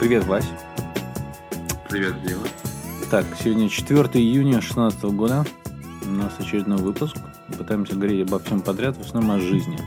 [0.00, 0.48] Привет, Вась.
[1.90, 2.46] Привет, Дима.
[3.10, 5.44] Так, сегодня 4 июня 2016 года.
[6.06, 7.16] У нас очередной выпуск.
[7.58, 9.78] Пытаемся говорить обо всем подряд, в основном о жизни.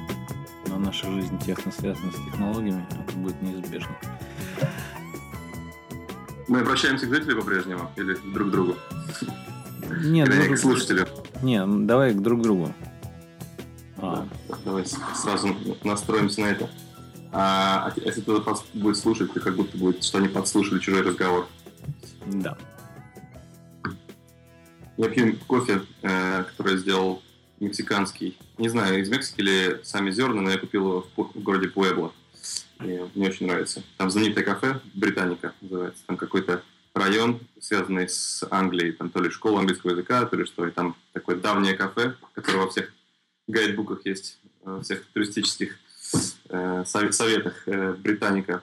[0.67, 3.97] Но наша жизнь тесно связана с технологиями, это будет неизбежно.
[6.47, 8.75] Мы обращаемся к зрителю по-прежнему или друг к другу?
[10.03, 11.07] Нет, Или ну, к слушателю?
[11.41, 12.71] не, давай к друг другу.
[13.97, 14.27] А,
[14.63, 16.69] Давай сразу настроимся на это.
[17.35, 21.47] А, если кто-то будет слушать, то как будто будет, что они подслушали чужой разговор.
[22.27, 22.55] да.
[24.97, 27.23] Я пью кофе, э, который я сделал
[27.59, 28.37] мексиканский.
[28.59, 32.13] Не знаю, из Мексики или сами зерна, но я купил его в, городе Пуэбло.
[32.81, 33.81] И мне очень нравится.
[33.97, 36.03] Там знаменитое кафе, Британика называется.
[36.05, 36.61] Там какой-то
[36.93, 38.91] район, связанный с Англией.
[38.91, 40.67] Там то ли школа английского языка, то ли что.
[40.67, 42.93] И там такое давнее кафе, которое во всех
[43.47, 45.79] гайдбуках есть, э, во всех туристических
[46.53, 48.61] э, сове- советах э, Британика.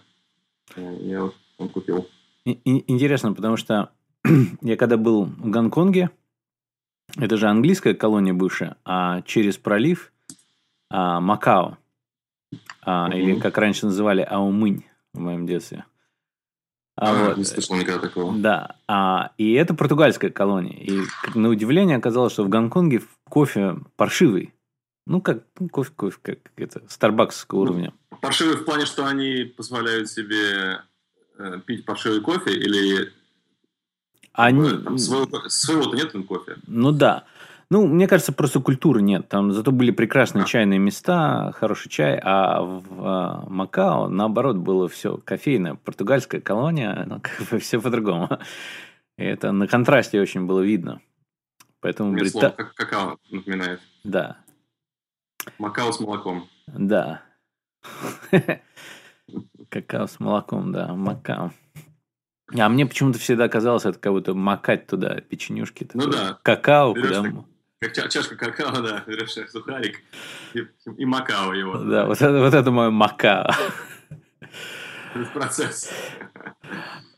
[0.77, 2.09] Э, Я вот там купил.
[2.45, 3.91] Интересно, потому что
[4.63, 6.11] я когда был в Гонконге,
[7.17, 10.13] это же английская колония бывшая, а через пролив
[10.91, 11.77] а, Макао,
[12.83, 13.17] а, Мгм.
[13.19, 15.85] или как раньше называли Аумынь в моем детстве.
[16.97, 18.33] А А, вот, Не слышал никогда такого.
[18.37, 20.77] да, а, и это португальская колония.
[20.79, 21.01] И
[21.35, 24.53] на удивление оказалось, что в Гонконге кофе паршивый.
[25.11, 27.93] Ну, как ну, кофе, кофе, как это, старбаксского Ну, уровня.
[28.21, 30.83] Паршивый в плане, что они позволяют себе
[31.37, 33.13] э, пить паршивый кофе или
[34.33, 36.59] Они, э, там своего, своего-то нет там кофе?
[36.69, 37.25] Ну да.
[37.71, 39.29] Ну, мне кажется, просто культуры нет.
[39.29, 40.47] Там зато были прекрасные А.
[40.47, 45.75] чайные места, хороший чай, а в а, Макао, наоборот, было все кофейное.
[45.75, 48.29] Португальская колония, ну, как бы все по-другому.
[49.19, 51.01] И это на контрасте очень было видно.
[51.81, 52.51] Поэтому Брита...
[52.51, 53.81] как какао напоминает.
[54.05, 54.37] Да,
[55.59, 56.49] Макао с молоком.
[56.67, 57.23] да.
[59.69, 61.53] Какао с молоком, да, Макао.
[62.59, 65.89] А мне почему-то всегда казалось, это как будто макать туда печенюшки.
[65.95, 66.39] Ну да.
[66.43, 67.23] Какао, Берешь куда...
[67.23, 67.45] так-
[67.81, 70.01] Как ча- чашка какао, да, берешь сухарик
[70.55, 70.67] и,
[70.97, 71.79] и макао его.
[71.79, 73.53] Да, вот это, вот это мое Макао.
[75.33, 75.93] Процесс.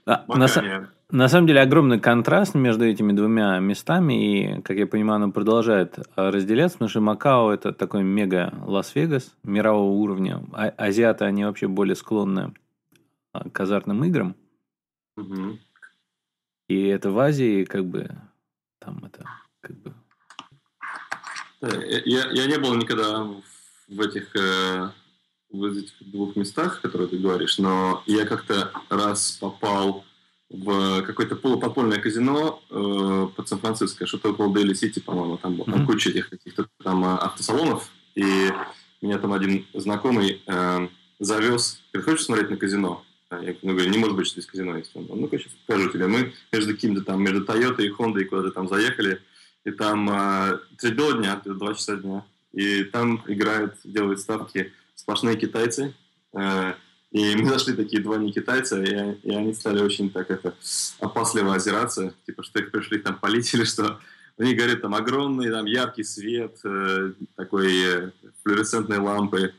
[0.05, 0.89] А, на.
[1.13, 5.99] На самом деле огромный контраст между этими двумя местами, и, как я понимаю, оно продолжает
[6.17, 10.43] а, разделяться, потому что Макао это такой мега Лас-Вегас мирового уровня.
[10.53, 12.55] А- азиаты, они вообще более склонны
[13.33, 14.35] а, к азартным играм.
[15.17, 15.59] Мгм.
[16.69, 18.09] И это в Азии, как бы,
[18.79, 19.25] там это,
[19.61, 19.93] как бы...
[21.61, 21.69] Да,
[22.07, 23.43] Я, я не был никогда в-
[23.89, 24.89] в этих, э,
[25.51, 30.05] в этих двух местах, которые ты говоришь, но я как-то раз попал
[30.53, 35.67] в какое-то полуподпольное казино э, под Сан-Франциско, что-то около Дейли Сити, по-моему, там было.
[35.67, 38.51] Там куча этих каких-то там э, автосалонов, и
[39.01, 43.03] меня там один знакомый э, завез, говорит, хочешь смотреть на казино?
[43.31, 44.91] А Я ну, говорю, не может быть, что здесь казино есть.
[44.95, 46.07] Он, ну-ка, сейчас покажу тебе.
[46.07, 49.23] Мы между какими-то там, между Тойотой и Хондой куда-то там заехали,
[49.65, 55.95] и там э, дня, два часа дня, и там играют, делают ставки сплошные китайцы,
[56.35, 56.75] э,
[57.13, 60.55] и мы зашли такие два не китайца, и, и они стали очень так это
[60.99, 64.01] опасливо озираться, типа, что их пришли там полить или что.
[64.39, 68.11] Они говорят, там огромный, там яркий свет, э, такой э,
[68.43, 69.53] флуоресцентные лампы,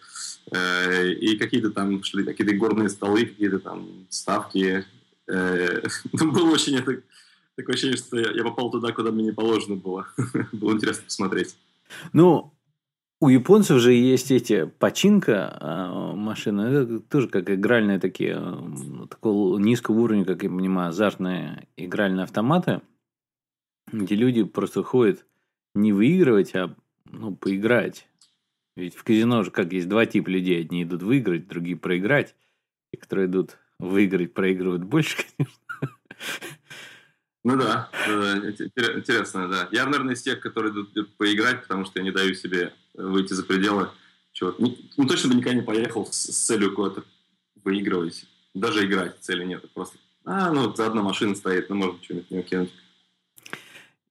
[0.52, 4.84] э, и какие-то там шли какие-то горные столы, какие-то там ставки.
[5.28, 7.04] Э, ну, было очень это,
[7.56, 10.08] такое ощущение, что я попал туда, куда мне не положено было.
[10.52, 11.56] было интересно посмотреть.
[12.14, 12.52] Ну,
[13.24, 18.38] у японцев же есть эти починка а, машины, это тоже как игральные такие,
[19.10, 22.82] такого низкого уровня, как я понимаю, азартные игральные автоматы,
[23.90, 25.26] где люди просто ходят
[25.74, 26.76] не выигрывать, а
[27.06, 28.10] ну, поиграть.
[28.76, 30.60] Ведь в казино же как есть два типа людей.
[30.60, 32.36] Одни идут выиграть, другие проиграть.
[32.92, 35.96] И которые идут выиграть, проигрывают больше, конечно.
[37.44, 39.68] Ну да, да, интер- интересно, да.
[39.72, 43.44] Я, наверное, из тех, которые идут поиграть, потому что я не даю себе выйти за
[43.44, 43.90] пределы
[44.32, 44.62] чего-то.
[44.62, 47.04] Ну, точно бы никогда не поехал с, с целью куда-то
[47.64, 48.26] выигрывать.
[48.54, 49.70] Даже играть цели нет.
[49.74, 52.72] Просто, а, ну, вот заодно машина стоит, ну, можно что-нибудь не кинуть.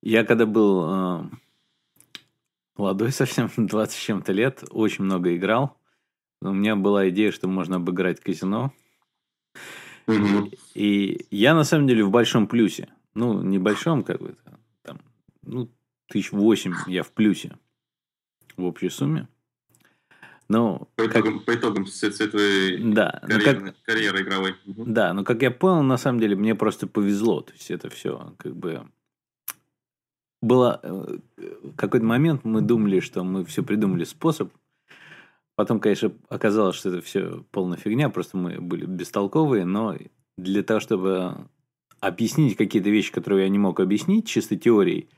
[0.02, 1.24] Я когда был э,
[2.76, 5.78] молодой совсем, 20 с чем-то лет, очень много играл.
[6.42, 8.72] У меня была идея, что можно обыграть казино.
[10.06, 10.50] Мгм.
[10.74, 12.88] И я на самом деле в большом плюсе.
[13.14, 14.36] Ну, небольшом, как бы
[14.82, 15.00] там,
[15.42, 15.68] ну,
[16.06, 17.56] тысяч восемь я в плюсе
[18.56, 19.28] в общей сумме.
[20.48, 24.54] Но, По как- итогам, по итогам всей, всей твоей да, ну, как, карьеры, карьеры игровой.
[24.66, 27.40] Да, но как я понял, на самом деле мне просто повезло.
[27.40, 28.86] То есть это все как бы
[30.42, 34.52] было э, в какой-то момент мы думали, что мы все придумали способ.
[35.54, 39.96] Потом, конечно, оказалось, что это все полная фигня, просто мы были бестолковые, но
[40.36, 41.46] для того, чтобы
[42.02, 45.08] объяснить какие-то вещи, которые я не мог объяснить чисто теорией,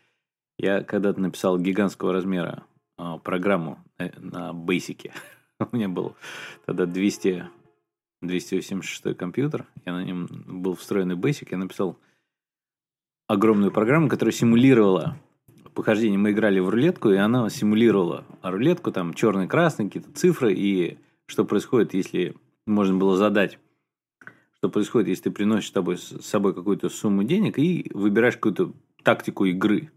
[0.58, 2.64] я когда-то написал гигантского размера
[2.98, 5.10] а, программу на Basic.
[5.72, 6.14] У меня был
[6.66, 7.48] тогда 200,
[8.20, 11.98] 286 компьютер, я на нем был встроенный Basic, я написал
[13.28, 15.16] огромную программу, которая симулировала
[15.72, 16.18] похождение.
[16.18, 21.94] Мы играли в рулетку, и она симулировала рулетку, там черный-красный, какие-то цифры, и что происходит,
[21.94, 23.58] если можно было задать,
[24.64, 28.72] что происходит, если ты приносишь с, тобой, с собой какую-то сумму денег и выбираешь какую-то
[29.02, 29.90] тактику игры.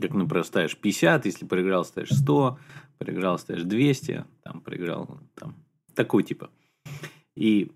[0.00, 2.58] Как, например, ставишь 50, если проиграл, ставишь 100,
[2.98, 5.54] проиграл, ставишь 200, там, проиграл, там,
[5.94, 6.50] такой типа.
[7.36, 7.70] И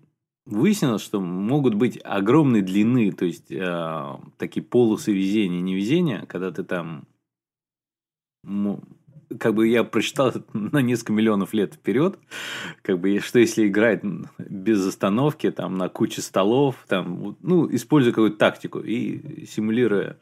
[0.45, 6.65] выяснилось, что могут быть огромной длины, то есть э, такие полосы везения, невезения, когда ты
[6.65, 7.07] там,
[9.39, 12.17] как бы я прочитал на несколько миллионов лет вперед,
[12.81, 14.01] как бы что если играть
[14.37, 20.17] без остановки, там на куче столов, там, ну, используя какую-то тактику и симулируя.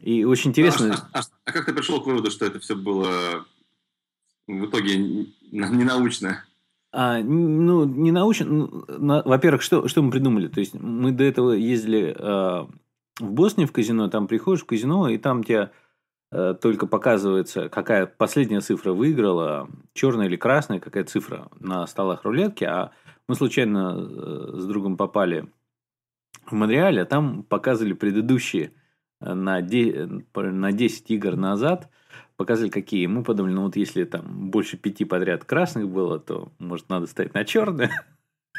[0.00, 1.08] И очень интересно.
[1.12, 3.44] А, а, а как ты пришел к выводу, что это все было
[4.46, 4.96] в итоге
[5.50, 6.44] не научно?
[6.92, 8.46] А, ну, не научно.
[8.46, 10.48] Ну, во-первых, что, что мы придумали?
[10.48, 12.68] То есть, мы до этого ездили а,
[13.18, 15.70] в Боснии в казино, там приходишь в казино, и там тебе а,
[16.30, 22.92] только показывается, какая последняя цифра выиграла, черная или красная, какая цифра на столах рулетки, а
[23.28, 25.46] мы случайно э, с другом попали
[26.46, 28.72] в Монреале, а там показывали предыдущие
[29.20, 31.90] э, на 10, на 10 игр назад–
[32.36, 33.06] показали, какие.
[33.06, 37.34] Мы подумали, ну вот если там больше пяти подряд красных было, то, может, надо ставить
[37.34, 37.90] на черное.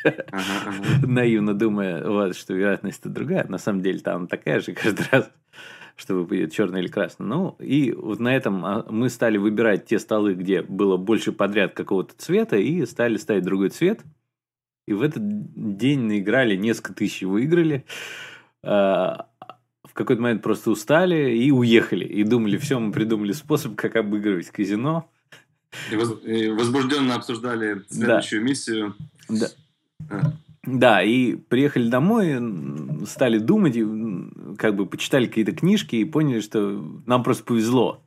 [1.04, 3.46] Наивно думая, вот, что вероятность-то другая.
[3.48, 5.30] На самом деле там такая же каждый раз,
[5.96, 7.26] что выпадет черный или красный.
[7.26, 11.74] Ну, и вот на этом а, мы стали выбирать те столы, где было больше подряд
[11.74, 14.02] какого-то цвета, и стали ставить другой цвет.
[14.88, 15.22] И в этот
[15.78, 17.86] день наиграли, несколько тысяч выиграли.
[18.64, 19.28] А,
[19.98, 22.06] какой-то момент просто устали и уехали.
[22.06, 25.10] И думали, все, мы придумали способ, как обыгрывать казино.
[25.92, 28.48] И возбужденно обсуждали следующую да.
[28.48, 28.96] миссию.
[29.28, 29.48] Да.
[30.64, 33.86] Да, и приехали домой, стали думать, и,
[34.58, 38.04] как бы почитали какие-то книжки и поняли, что нам просто повезло.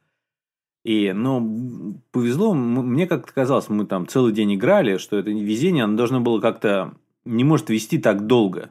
[0.85, 5.97] И, ну, повезло, мне как-то казалось, мы там целый день играли, что это везение, оно
[5.97, 6.95] должно было как-то,
[7.25, 8.71] не может вести так долго.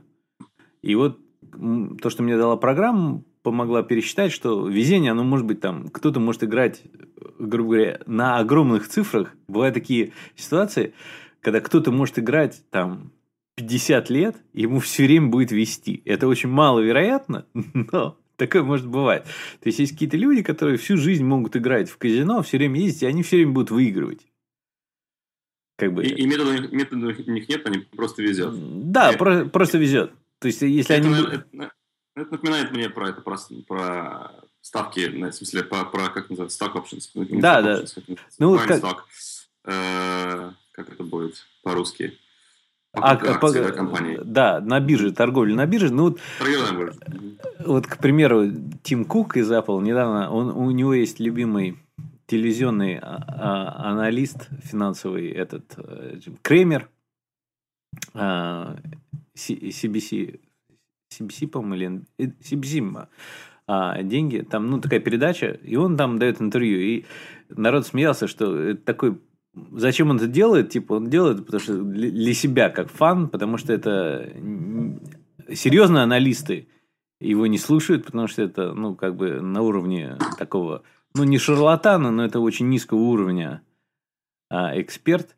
[0.81, 1.19] И вот
[2.01, 6.43] то, что мне дала программа, помогла пересчитать, что везение, оно может быть там, кто-то может
[6.43, 6.83] играть,
[7.39, 9.35] грубо говоря, на огромных цифрах.
[9.47, 10.93] Бывают такие ситуации,
[11.49, 13.11] когда кто-то может играть там
[13.55, 16.03] 50 лет, ему все время будет вести.
[16.05, 19.23] Это очень маловероятно, но такое может бывать.
[19.23, 23.01] То есть, есть какие-то люди, которые всю жизнь могут играть в казино, все время ездить,
[23.01, 24.27] и они все время будут выигрывать.
[25.75, 26.03] Как бы...
[26.03, 28.53] И, и метода, метода у них нет, они просто везет.
[28.91, 29.17] Да, и...
[29.17, 30.11] про, просто везет.
[30.37, 31.19] То есть, если это, они...
[31.19, 31.71] Это,
[32.15, 33.37] это напоминает мне про это, про,
[33.67, 34.31] про
[34.61, 37.09] ставки, в смысле, про, про как называется, stock options.
[37.15, 37.81] Ну, да, да.
[37.81, 38.83] Options, ну, как...
[38.83, 38.97] Stock.
[39.65, 42.17] Э, как это будет по-русски?
[42.93, 44.19] А, по, компании.
[44.23, 45.93] Да, на бирже, торговля на бирже.
[45.93, 46.19] Ну, вот,
[47.59, 48.47] вот, к примеру,
[48.81, 51.77] Тим Кук из Apple недавно, он, у него есть любимый
[52.25, 56.89] телевизионный а, а, аналист финансовый, этот э, Кремер,
[58.13, 58.77] а,
[59.35, 60.39] CBC,
[61.13, 63.07] CBC, по-моему, или CBC,
[63.67, 67.05] а, деньги, там, ну, такая передача, и он там дает интервью, и
[67.49, 69.19] народ смеялся, что это такой
[69.71, 70.69] Зачем он это делает?
[70.69, 74.33] Типа, он делает, потому что для себя, как фан, потому что это
[75.53, 76.67] серьезные аналисты
[77.19, 80.83] его не слушают, потому что это, ну, как бы на уровне такого,
[81.15, 83.61] ну, не шарлатана, но это очень низкого уровня
[84.49, 85.35] а, эксперт.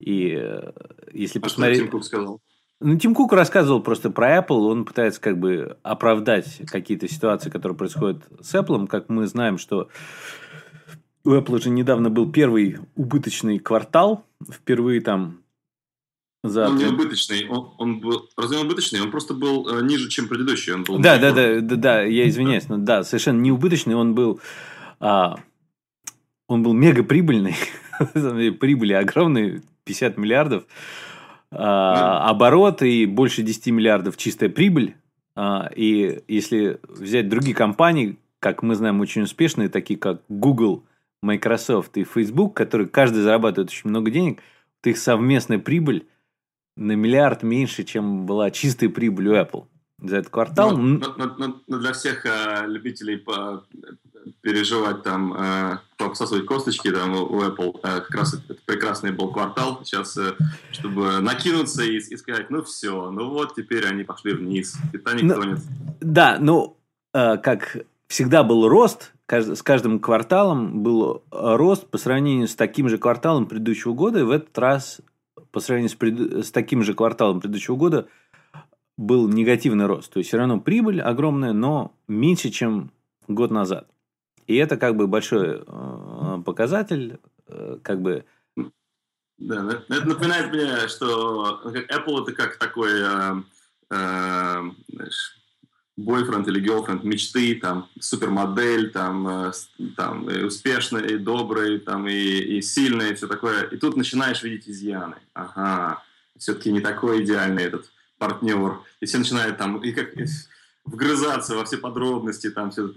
[0.00, 0.72] И э,
[1.12, 1.76] если а посмотреть...
[1.76, 2.40] Что Тим Кук сказал?
[2.80, 7.78] Ну, Тим Кук рассказывал просто про Apple, он пытается как бы оправдать какие-то ситуации, которые
[7.78, 9.88] происходят с Apple, как мы знаем, что
[11.24, 15.40] у Apple же недавно был первый убыточный квартал, впервые там
[16.42, 16.68] за...
[16.68, 18.28] Он не убыточный, он, он был...
[18.36, 19.00] Разве он убыточный?
[19.00, 20.74] Он просто был э, ниже, чем предыдущий.
[20.74, 24.14] Он был да, да, да, да, да, я извиняюсь, но да, совершенно не убыточный, он
[24.14, 24.40] был...
[25.00, 25.36] А,
[26.46, 27.56] он был мега прибыльный,
[28.60, 30.64] прибыли огромные, 50 миллиардов,
[31.50, 34.96] а, оборот и больше 10 миллиардов чистая прибыль.
[35.36, 40.84] А, и если взять другие компании, как мы знаем, очень успешные, такие как Google,
[41.24, 44.40] Microsoft и Facebook, которые каждый зарабатывает очень много денег,
[44.82, 46.06] то их совместная прибыль
[46.76, 49.66] на миллиард меньше, чем была чистая прибыль у Apple
[49.98, 50.76] за этот квартал.
[50.76, 53.64] Но, но, но, но для всех э, любителей по
[54.40, 57.78] переживать там, э, посасывать косточки там у Apple.
[57.82, 60.34] Э, как раз это прекрасный был квартал сейчас, э,
[60.72, 65.34] чтобы накинуться и, и сказать, ну все, ну вот теперь они пошли вниз, Титаник Ну,
[65.34, 65.58] тонет.
[66.00, 66.76] Да, ну,
[67.12, 67.78] э, как
[68.08, 73.46] всегда был рост, с каждым кварталом был э, рост по сравнению с таким же кварталом
[73.46, 75.00] предыдущего года, и в этот раз
[75.50, 78.08] по сравнению с, пред- с таким же кварталом предыдущего года
[78.96, 80.12] был негативный рост.
[80.12, 82.90] То есть, все равно прибыль огромная, но меньше, чем
[83.26, 83.88] год назад.
[84.46, 88.24] И это как бы большой э, показатель, э, как бы
[89.38, 93.42] Да, это напоминает мне, что Apple это как такой э,
[93.90, 94.62] э,
[95.96, 99.52] бойфренд или girlfriend мечты, там, супермодель, там, э,
[99.96, 103.64] там и успешный, и добрый, там, и, и сильный, и все такое.
[103.64, 105.16] И тут начинаешь видеть изъяны.
[105.34, 106.02] Ага,
[106.36, 108.80] все-таки не такой идеальный этот партнер.
[109.00, 110.26] И все начинают там, и как и
[110.84, 112.92] вгрызаться во все подробности, там, все.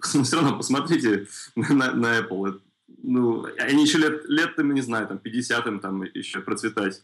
[0.00, 2.60] Все равно посмотрите на, на Apple.
[3.08, 7.02] Ну, они еще лет, лет, там, не знаю, там, 50-м там еще процветать.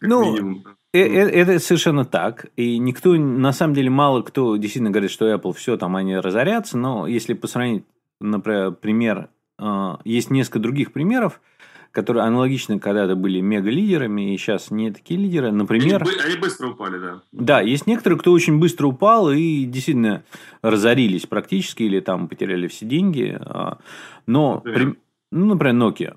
[0.00, 0.64] Ну, минимум.
[0.94, 2.46] Э, э, Это совершенно так.
[2.56, 6.78] И никто, на самом деле, мало кто действительно говорит, что Apple все там они разорятся.
[6.78, 7.84] Но если посмотреть,
[8.18, 9.28] например, пример,
[9.58, 11.38] э, есть несколько других примеров,
[11.90, 15.52] которые аналогично когда-то были мега-лидерами, и сейчас не такие лидеры.
[15.52, 17.22] Например, Они, бы- они быстро упали, да.
[17.32, 20.24] да, есть некоторые, кто очень быстро упал и действительно
[20.62, 23.36] разорились практически, или там потеряли все деньги.
[23.38, 23.76] а,
[24.26, 24.78] Но, Например?
[24.78, 24.96] прим-
[25.32, 26.16] ну, например, Nokia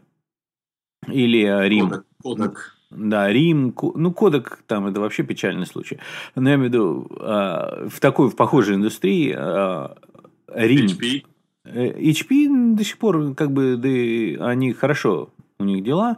[1.07, 1.88] или э, Рим.
[1.88, 2.55] Kodak, Kodak.
[2.91, 6.00] Да, Рим, ну, Кодек, там, это вообще печальный случай.
[6.36, 10.88] Но я имею в виду, а, в такой, в похожей индустрии Рим...
[10.88, 11.25] HP.
[11.65, 15.29] Э, HP до сих пор, как бы, да они хорошо,
[15.60, 16.17] у них дела,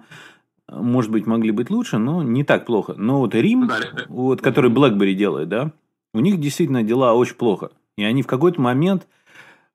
[0.70, 2.94] может быть, могли быть лучше, но не так плохо.
[2.98, 5.72] Но вот Рим, да, э, вот, который BlackBerry делает, да,
[6.14, 7.72] у них действительно дела очень плохо.
[7.98, 9.08] И они в какой-то момент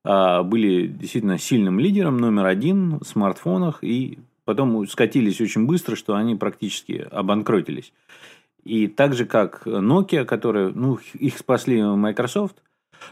[0.03, 6.35] были действительно сильным лидером, номер один в смартфонах, и потом скатились очень быстро, что они
[6.35, 7.93] практически обанкротились.
[8.63, 12.55] И так же, как Nokia, которая, ну, их спасли Microsoft.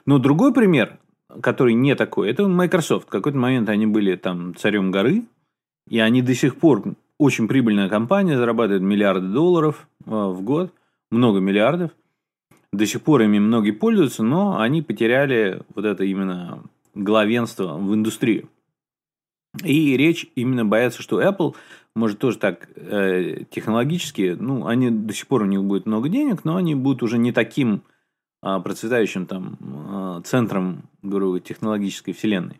[0.05, 0.99] Но другой пример,
[1.41, 3.07] который не такой, это Microsoft.
[3.07, 5.23] В какой-то момент они были там царем горы,
[5.89, 6.83] и они до сих пор
[7.17, 10.73] очень прибыльная компания, зарабатывает миллиарды долларов э, в год,
[11.11, 11.91] много миллиардов.
[12.71, 18.47] До сих пор ими многие пользуются, но они потеряли вот это именно главенство в индустрии.
[19.63, 21.55] И речь именно боятся, что Apple
[21.95, 26.45] может тоже так э, технологически, ну, они до сих пор у них будет много денег,
[26.45, 27.83] но они будут уже не таким
[28.43, 32.59] а, процветающим там а, центром, говорю, технологической вселенной.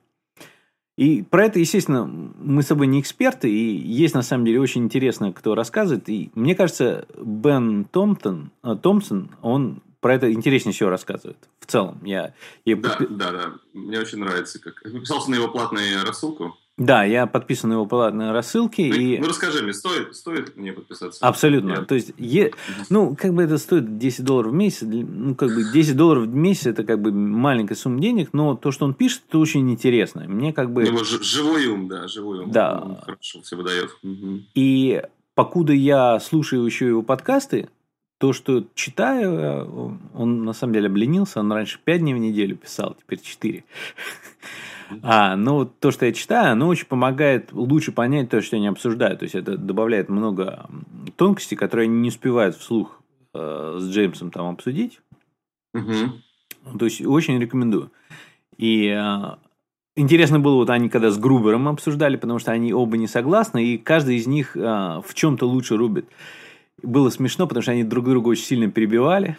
[0.96, 4.84] И про это, естественно, мы с собой не эксперты, и есть на самом деле очень
[4.84, 6.08] интересно, кто рассказывает.
[6.10, 11.38] И мне кажется, Бен Томптон, а, Томпсон, он про это интереснее всего рассказывает.
[11.60, 12.34] В целом, я,
[12.66, 13.54] я Да, да, да.
[13.74, 16.58] Мне очень нравится, как подписался на его платную рассылку.
[16.78, 20.74] да, я подписан на его платные рассылки, Ну, и Ну расскажи мне, стоит, стоит мне
[20.74, 21.24] подписаться?
[21.26, 21.72] абсолютно.
[21.74, 22.52] Я- То есть, е-
[22.90, 26.34] ну, как бы это стоит 10 долларов в месяц, ну, как бы 10 долларов в
[26.36, 30.26] месяц это как бы маленькая сумма денег, но то, что он пишет, это очень интересно.
[30.28, 30.84] Мне как бы...
[30.84, 32.52] него ж- живой ум, да, живой ум.
[32.52, 32.80] Да.
[32.84, 33.92] Он хорошо все выдает.
[34.02, 34.48] Мгм.
[34.56, 35.04] И
[35.36, 37.70] покуда я слушаю еще его подкасты,
[38.22, 42.56] то, что читаю, э, он, на самом деле обленился, он раньше 5 дней в неделю
[42.56, 43.64] писал, теперь 4.
[45.02, 48.68] А, ну, вот то, что я читаю, оно очень помогает лучше понять то, что они
[48.68, 49.20] обсуждают.
[49.20, 50.70] То есть, это добавляет много
[51.16, 53.02] тонкостей, которые они не успевают вслух
[53.34, 55.00] э, с Джеймсом там обсудить.
[55.74, 56.22] Мгм.
[56.78, 57.92] То есть, очень рекомендую.
[58.58, 59.36] И э,
[59.96, 63.78] интересно было, вот они когда с Грубером обсуждали, потому что они оба не согласны, и
[63.80, 66.06] каждый из них э, в чем-то лучше рубит.
[66.82, 69.38] Было смешно, потому что они друг друга очень сильно перебивали.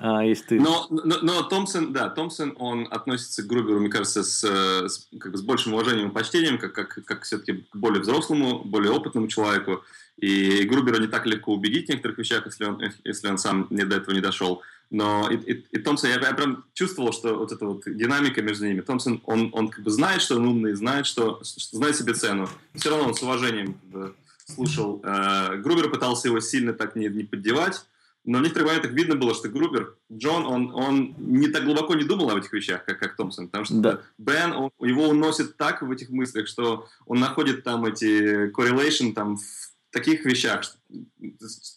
[0.00, 0.60] А если ты...
[0.60, 5.36] Но, но, но Томпсон, да, Томпсон, он относится к Груберу, мне кажется, с, с, как
[5.36, 9.82] с большим уважением и почтением, как, как, как все-таки к более взрослому, более опытному человеку.
[10.16, 13.84] И Грубера не так легко убедить в некоторых вещах, если он, если он сам не,
[13.84, 14.62] до этого не дошел.
[14.90, 18.66] Но и, и, и Томпсон, я, я прям чувствовал, что вот эта вот динамика между
[18.66, 18.80] ними.
[18.80, 22.48] Томпсон, он, он как бы знает, что он умный, знает, что, что знает себе цену.
[22.74, 24.14] Все равно он с уважением как бы,
[24.58, 25.00] слушал.
[25.04, 27.84] Э, Грубер пытался его сильно так не, не поддевать.
[28.24, 32.04] Но в некоторых моментах видно было, что Грубер, Джон, он, он не так глубоко не
[32.04, 33.46] думал об этих вещах, как, как Томпсон.
[33.46, 34.00] Потому что Да.
[34.18, 39.36] Бен, он- его уносит так в этих мыслях, что он находит там эти correlation там,
[39.36, 39.42] в
[39.90, 40.76] таких вещах, что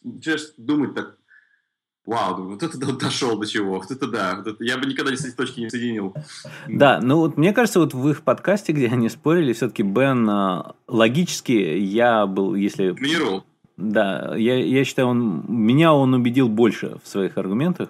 [0.03, 1.15] начинаешь думать так,
[2.05, 4.85] вау, думаю, вот это до- дошел до чего, вот это да, вот это, я бы
[4.85, 6.13] никогда с этой точки не соединил.
[6.67, 10.75] Да, ну вот мне кажется, вот в их подкасте, где они спорили, все-таки Бен а,
[10.87, 12.91] логически я был, если...
[12.91, 13.45] Тренировал.
[13.77, 17.89] Да, я, я считаю, он, меня он убедил больше в своих аргументах.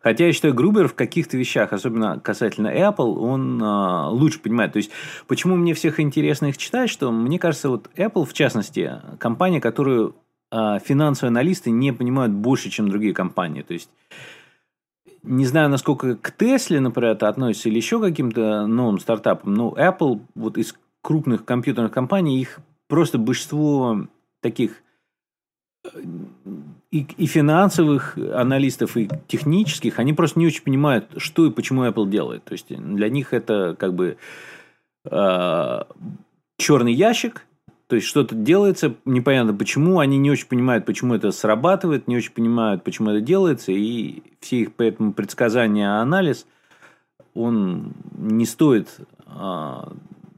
[0.00, 4.72] Хотя я считаю, Грубер в каких-то вещах, особенно касательно Apple, он э, лучше понимает.
[4.72, 4.92] То есть,
[5.26, 10.14] почему мне всех интересно их читать, что мне кажется, вот Apple, в частности, компания, которую
[10.84, 13.62] финансовые аналисты не понимают больше, чем другие компании.
[13.62, 13.90] То есть,
[15.22, 20.20] не знаю, насколько к Тесле, например, это относится, или еще каким-то новым стартапам, но Apple
[20.34, 22.58] вот из крупных компьютерных компаний, их
[22.88, 24.06] просто большинство
[24.40, 24.82] таких
[26.90, 32.08] и, и финансовых аналистов, и технических, они просто не очень понимают, что и почему Apple
[32.08, 32.44] делает.
[32.44, 34.16] То есть для них это как бы
[35.04, 35.80] э,
[36.58, 37.46] черный ящик,
[37.88, 42.32] то есть что-то делается, непонятно почему, они не очень понимают, почему это срабатывает, не очень
[42.32, 46.46] понимают, почему это делается, и все их поэтому предсказания, анализ,
[47.34, 48.88] он не стоит
[49.26, 49.74] э,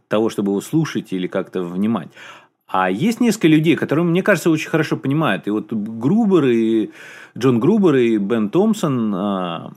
[0.08, 2.08] того, чтобы его слушать или как-то внимать.
[2.66, 5.46] А есть несколько людей, которые, мне кажется, очень хорошо понимают.
[5.46, 6.90] И вот Грубер, и
[7.36, 9.14] Джон Грубер, и Бен Томпсон.
[9.14, 9.72] А,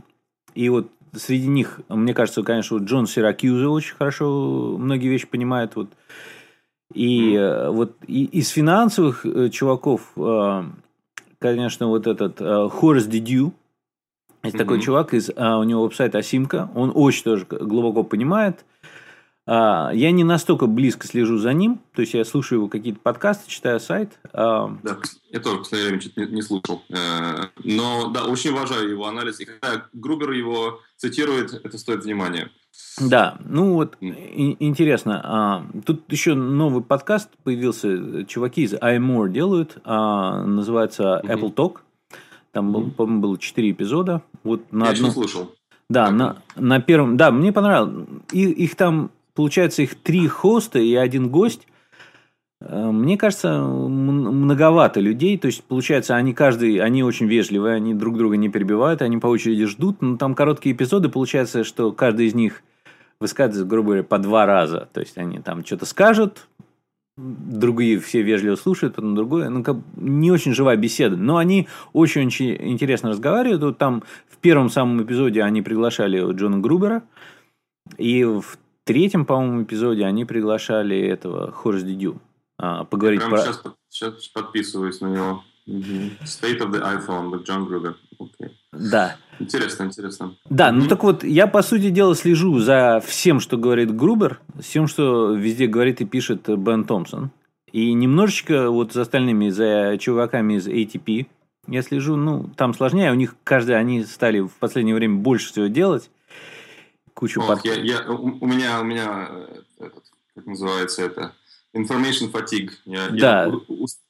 [0.55, 5.75] и вот среди них, мне кажется, конечно, вот Джон Сиракьюза очень хорошо многие вещи понимает.
[5.75, 5.89] Вот.
[6.93, 7.71] И mm.
[7.71, 10.65] вот и, из финансовых э, чуваков, а,
[11.39, 12.39] конечно, вот этот
[12.71, 13.53] Хорс Дидю,
[14.43, 14.57] есть mm-hmm.
[14.57, 18.65] такой чувак, из, у него веб-сайт Асимка, он очень тоже глубоко понимает–
[19.47, 23.49] а, я не настолько близко слежу за ним, то есть я слушаю его какие-то подкасты,
[23.49, 24.19] читаю сайт.
[24.33, 26.83] А, да, я тоже, к сожалению, не, не слушал.
[26.89, 29.39] Э, но да, очень уважаю его анализ.
[29.39, 32.51] И когда Грубер его цитирует, это стоит внимания.
[32.99, 34.57] Да, ну вот mm.
[34.59, 35.21] интересно.
[35.23, 38.25] А, тут еще новый подкаст появился.
[38.25, 39.77] Чуваки из iMore делают.
[39.85, 41.77] Называется Apple Talk.
[42.51, 42.91] Там, mm-hmm.
[42.91, 44.21] по-моему, было 4 эпизода.
[44.43, 45.11] Вот на я одном...
[45.11, 45.51] еще слушал.
[45.89, 47.17] Да, на, на первом...
[47.17, 48.07] Да, мне понравилось.
[48.31, 51.67] Их, их там получается, их три хоста и один гость.
[52.61, 55.37] Э, мне кажется, многовато людей.
[55.37, 59.27] То есть, получается, они каждый, они очень вежливые, они друг друга не перебивают, они по
[59.27, 60.01] очереди ждут.
[60.01, 62.63] Но там короткие эпизоды, получается, что каждый из них
[63.21, 64.89] высказывается, грубо говоря, по два раза.
[64.91, 66.47] То есть, они там что-то скажут,
[67.17, 69.49] другие все вежливо слушают, потом другое.
[69.49, 71.15] Ну, как не очень живая беседа.
[71.17, 73.61] Но они очень-очень интересно разговаривают.
[73.63, 77.03] Вот там в первом самом эпизоде они приглашали Джона Грубера.
[77.97, 82.19] И в третьем, по-моему, эпизоде они приглашали этого Хорс Дидю
[82.57, 83.39] а, поговорить Я про...
[83.39, 85.43] сейчас, сейчас подписываюсь на него.
[85.67, 87.95] State of the iPhone with John Gruber.
[88.19, 88.51] Okay.
[88.71, 89.17] Да.
[89.41, 90.35] Интересно, интересно.
[90.49, 94.87] Да, ну так вот, я, по сути дела, слежу за всем, что говорит Грубер, всем,
[94.87, 97.31] что везде говорит и пишет Бен Томпсон.
[97.71, 101.27] И немножечко вот за остальными, за чуваками из ATP
[101.67, 105.67] я слежу, ну, там сложнее, у них каждый, они стали в последнее время больше всего
[105.67, 106.09] делать
[107.21, 110.03] кучу вот, я, я, у, у меня, у меня э, этот,
[110.35, 111.33] как называется это,
[111.75, 112.71] information fatigue.
[112.85, 113.45] Я, да.
[113.45, 113.53] я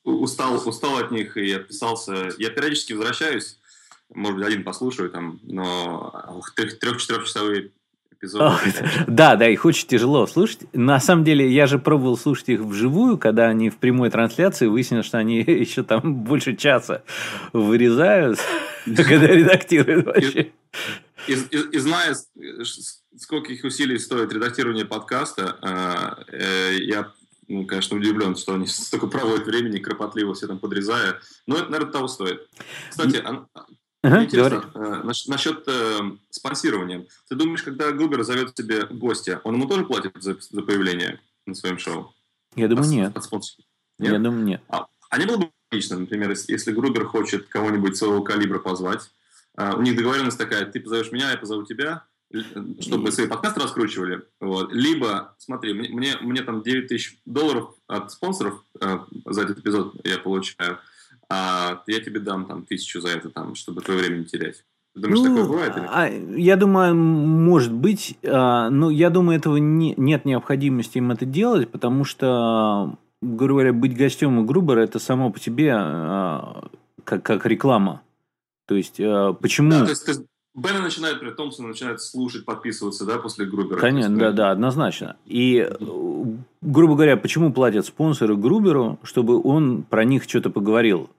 [0.06, 2.30] устал, устал от них и отписался.
[2.38, 3.58] Я периодически возвращаюсь,
[4.14, 7.72] может быть, один послушаю там, но трех-четырехчасовые
[8.22, 8.56] эпизоды.
[9.08, 10.62] Да, да, их очень тяжело слушать.
[10.74, 15.06] На самом деле, я же пробовал слушать их вживую, когда они в прямой трансляции, выяснилось,
[15.06, 17.04] что они еще там больше часа
[17.54, 18.40] вырезают,
[18.86, 20.52] когда редактируют вообще.
[21.28, 22.16] И, и, и зная,
[23.18, 27.12] сколько их усилий стоит редактирование подкаста, э, э, я,
[27.48, 31.20] ну, конечно, удивлен, что они столько проводят времени, кропотливо все там подрезая.
[31.48, 32.48] Но это, наверное, того стоит.
[32.90, 33.24] Кстати,
[34.02, 37.06] ага, интересно, э, насчет э, спонсирования.
[37.30, 41.56] Ты думаешь, когда Губер зовет тебе гостя, он ему тоже платит за, за появление на
[41.56, 42.14] своем шоу?
[42.56, 43.18] Я думаю, от, нет.
[43.18, 43.66] От спонсора?
[44.00, 44.14] Нет.
[44.14, 44.62] Я думаю, нет.
[44.70, 49.10] А, а не было бы логично, например, если, если Грубер хочет кого-нибудь своего калибра позвать,
[49.56, 52.04] а, у них договоренность такая, ты позовешь меня, я позову тебя,
[52.80, 54.22] чтобы свои подкасты раскручивали.
[54.40, 54.72] Вот.
[54.72, 59.96] Либо, смотри, мне, мне, мне там 9 тысяч долларов от спонсоров э, за этот эпизод
[60.06, 60.80] я получаю,
[61.32, 64.66] а я тебе дам там тысячу за это, там, чтобы твое время не терять.
[64.94, 65.78] Ты думаешь, ну, такое бывает?
[65.78, 65.86] Или?
[65.90, 68.18] А, я думаю, может быть.
[68.24, 73.74] А, но я думаю, этого не, нет необходимости им это делать, потому что, грубо говоря,
[73.74, 76.68] быть гостем у Грубера это само по себе а,
[77.06, 78.02] как, как реклама.
[78.68, 79.72] То есть, а, почему...
[79.72, 83.80] Да, то есть, есть Бена начинает, при Томпсон начинает слушать, подписываться, да, после Грубера.
[83.80, 85.16] Конечно, да, да, однозначно.
[85.26, 85.70] И,
[86.62, 91.10] грубо говоря, почему платят спонсоры Груберу, чтобы он про них что-то поговорил?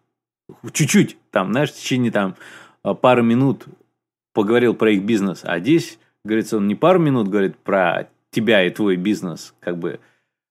[0.73, 2.37] Чуть-чуть, там, знаешь, в течение там
[3.01, 3.67] пары минут
[4.33, 5.41] поговорил про их бизнес.
[5.45, 10.01] А здесь, говорится, он не пару минут говорит про тебя и твой бизнес, как бы.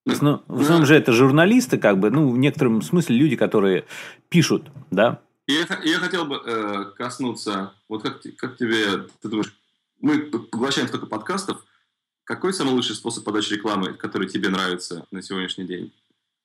[0.06, 3.86] В основном, в основном же это журналисты, как бы, ну, в некотором смысле люди, которые
[4.30, 9.54] пишут, да, я, я хотел бы э, коснуться, вот как, как тебе, ты думаешь,
[10.00, 11.66] мы поглощаем столько подкастов,
[12.24, 15.94] какой самый лучший способ подачи рекламы, который тебе нравится на сегодняшний день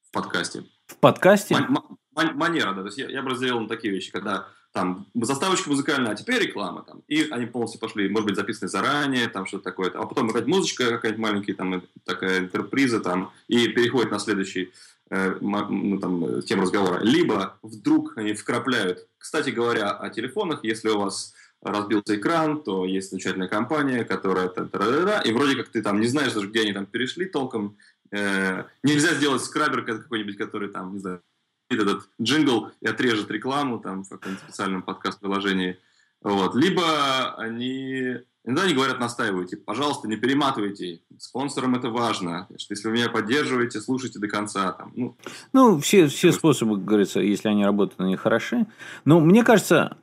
[0.09, 0.65] в подкасте?
[0.87, 1.55] В подкасте?
[1.55, 2.81] Ман- манера, да.
[2.81, 6.43] То есть я, я бы разделил на такие вещи, когда там заставочка музыкальная, а теперь
[6.43, 7.03] реклама там.
[7.09, 9.91] И они полностью пошли, может быть, записаны заранее, там что-то такое.
[9.91, 14.73] А потом опять музычка какая-нибудь маленькая, там такая интерприза там, и переходит на следующий
[15.09, 17.01] э, ну, там, тему разговора.
[17.03, 19.07] Либо вдруг они вкрапляют.
[19.17, 24.49] Кстати говоря, о телефонах, если у вас разбился экран, то есть замечательная компания, которая...
[24.49, 27.79] И вроде как ты там не знаешь даже, где они там перешли толком.
[28.11, 31.23] Э, нельзя сделать скрабер какой-нибудь, который там, не знаю,
[31.69, 35.79] этот джингл и отрежет рекламу там в каком-нибудь специальном подкаст-приложении.
[36.23, 36.55] Вот.
[36.55, 41.01] Либо они Иногда они говорят, настаивайте, пожалуйста, не перематывайте.
[41.19, 42.47] Спонсорам это важно.
[42.57, 44.71] Что если вы меня поддерживаете, слушайте до конца.
[44.71, 45.17] Там, ну,
[45.53, 48.67] ну все, все способы, говорится, если они работают, они хороши.
[49.05, 49.97] Но мне кажется,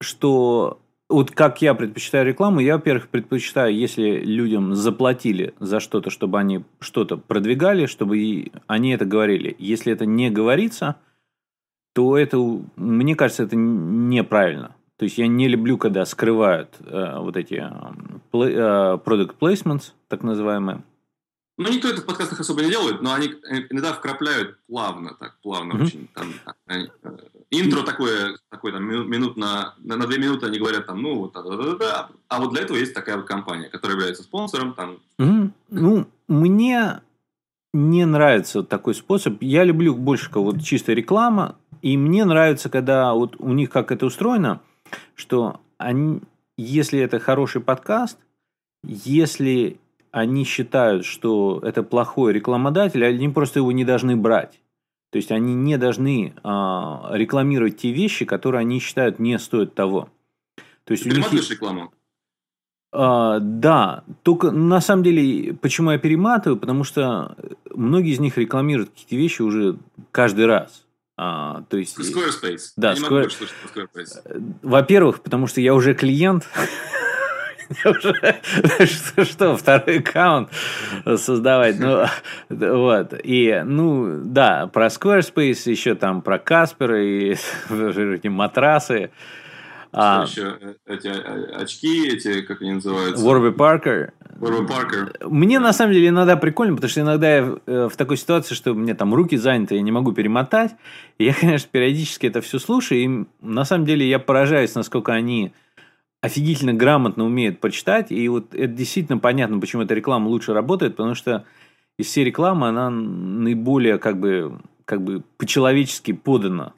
[0.00, 0.80] что
[1.14, 6.64] вот как я предпочитаю рекламу, я, во-первых, предпочитаю, если людям заплатили за что-то, чтобы они
[6.80, 9.54] что-то продвигали, чтобы они это говорили.
[9.58, 10.96] Если это не говорится,
[11.94, 12.38] то это,
[12.76, 14.74] мне кажется, это неправильно.
[14.96, 17.68] То есть я не люблю, когда скрывают э, вот эти э,
[18.32, 20.82] product placements, так называемые.
[21.56, 23.28] Ну, никто это в подкастах особо не делает, но они
[23.70, 25.84] иногда вкрапляют плавно, так, плавно mm-hmm.
[25.84, 26.08] очень.
[26.12, 26.32] Там,
[26.66, 27.16] они, э,
[27.50, 31.32] интро такое, такое там, минут на, на, на две минуты они говорят там, ну, вот,
[31.32, 32.08] да, да, да, да.
[32.28, 34.74] А вот для этого есть такая вот компания, которая является спонсором.
[34.74, 34.98] Там.
[35.20, 35.50] Mm-hmm.
[35.70, 37.00] Ну, мне
[37.72, 39.40] не нравится такой способ.
[39.40, 44.06] Я люблю больше вот чистая реклама, и мне нравится, когда вот у них как это
[44.06, 44.60] устроено,
[45.14, 46.20] что они,
[46.56, 48.18] если это хороший подкаст,
[48.82, 49.78] если
[50.14, 54.60] они считают, что это плохой рекламодатель, они просто его не должны брать.
[55.10, 60.08] То есть они не должны а, рекламировать те вещи, которые они считают не стоят того.
[60.84, 61.50] То есть Ты у них есть...
[61.50, 61.92] рекламу?
[62.92, 67.36] А, да, только на самом деле, почему я перематываю, потому что
[67.74, 69.78] многие из них рекламируют какие-то вещи уже
[70.12, 70.86] каждый раз.
[71.16, 71.98] А, то есть...
[71.98, 72.72] Squarespace.
[72.76, 73.30] Да, я Square...
[74.62, 76.48] Во-первых, потому что я уже клиент,
[79.24, 80.50] что, второй аккаунт
[81.16, 81.78] создавать.
[81.78, 82.06] Ну,
[82.48, 83.14] вот.
[83.22, 89.10] И, ну, да, про Squarespace, еще там про Каспер и матрасы.
[89.96, 93.24] А, еще эти очки, эти, как они называются?
[93.24, 94.10] Warby Parker.
[94.40, 95.28] Warby Parker.
[95.28, 98.72] Мне на самом деле иногда прикольно, потому что иногда я э, в такой ситуации, что
[98.72, 100.74] у меня там руки заняты, я не могу перемотать.
[101.18, 105.52] И я, конечно, периодически это все слушаю, и на самом деле я поражаюсь, насколько они
[106.24, 111.14] офигительно грамотно умеют прочитать, и вот это действительно понятно, почему эта реклама лучше работает, потому
[111.14, 111.44] что
[111.98, 116.72] из всей рекламы она наиболее как бы, как бы по-человечески подана.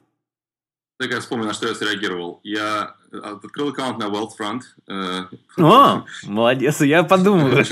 [0.99, 2.41] Так я вспомнил, на что я среагировал.
[2.43, 4.63] Я э, открыл аккаунт на Wealthfront.
[4.89, 7.49] Э, О, молодец, я подумал.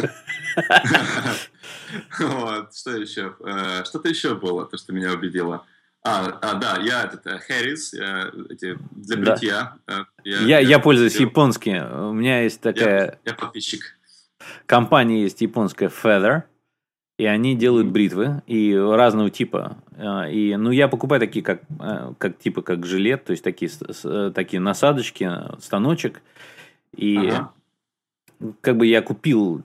[2.71, 3.35] Что еще?
[3.43, 5.65] Э, что-то еще было, то, что меня убедило.
[6.07, 9.73] А, а да, я этот Хэрис, эти для бритья.
[9.87, 10.05] Да.
[10.23, 12.09] Я, я, я пользуюсь японским.
[12.09, 13.19] У меня есть такая...
[13.25, 13.97] Я, я подписчик.
[14.67, 16.43] Компания есть японская Feather.
[17.17, 19.77] И они делают бритвы и разного типа.
[20.29, 21.61] И, ну, я покупаю такие, как,
[22.17, 23.71] как типа как жилет, то есть такие,
[24.31, 26.21] такие насадочки, станочек.
[26.95, 27.51] И ага
[28.61, 29.63] как бы я купил,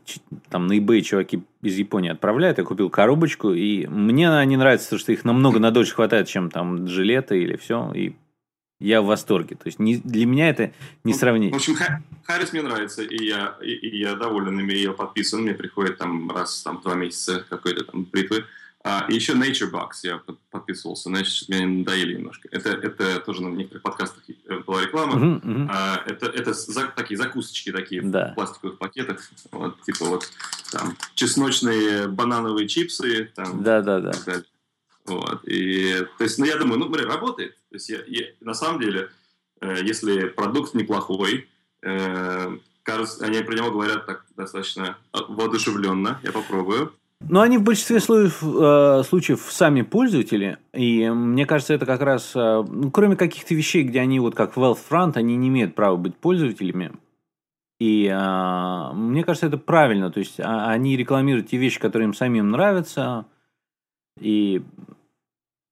[0.48, 5.00] там на eBay чуваки из Японии отправляют, я купил коробочку, и мне они нравятся, потому
[5.00, 8.14] что их намного на дольше хватает, чем там жилеты или все, и
[8.80, 9.56] я в восторге.
[9.56, 10.72] То есть не, для меня это
[11.04, 11.52] не сравнить.
[11.52, 11.76] В общем,
[12.24, 16.30] Харрис мне нравится, и я, и, и я доволен ими, я подписан, мне приходит там
[16.30, 18.44] раз там два месяца какой-то там бритвы.
[18.82, 22.48] А, и еще Nature Box я подписывался, значит, меня надоели немножко.
[22.50, 25.14] Это, это тоже на некоторых подкастах э, была реклама.
[25.14, 25.66] Uh-huh, uh-huh.
[25.70, 28.32] А, это это за, такие закусочки такие да.
[28.32, 29.20] в пластиковых пакетах.
[29.52, 30.30] Вот, типа вот
[30.72, 33.30] там чесночные банановые чипсы.
[33.34, 34.14] Там, да, да, да.
[35.04, 35.46] Вот.
[35.46, 37.56] И, то есть, ну, я думаю, ну, блин, работает.
[37.68, 39.10] То есть, я, я, на самом деле,
[39.60, 41.50] э, если продукт неплохой,
[41.82, 46.94] э, кажется, они про него говорят так достаточно воодушевленно, я попробую.
[47.20, 52.32] Но они в большинстве случаев, э, случаев сами пользователи, и мне кажется, это как раз,
[52.34, 56.16] э, ну, кроме каких-то вещей, где они вот как Wealthfront, они не имеют права быть
[56.16, 56.92] пользователями.
[57.78, 60.10] И э, мне кажется, это правильно.
[60.10, 63.26] То есть а, они рекламируют те вещи, которые им самим нравятся.
[64.18, 64.62] И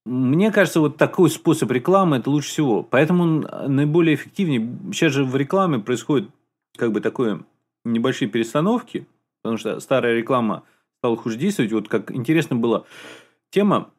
[0.07, 2.83] мне кажется, вот такой способ рекламы это лучше всего.
[2.83, 4.67] Поэтому он наиболее эффективнее.
[4.93, 6.31] Сейчас же в рекламе происходит
[6.77, 7.41] как бы такое
[7.85, 9.07] небольшие перестановки,
[9.43, 10.63] потому что старая реклама
[10.99, 11.73] стала хуже действовать.
[11.73, 12.87] Вот как интересно было
[13.51, 13.91] тема,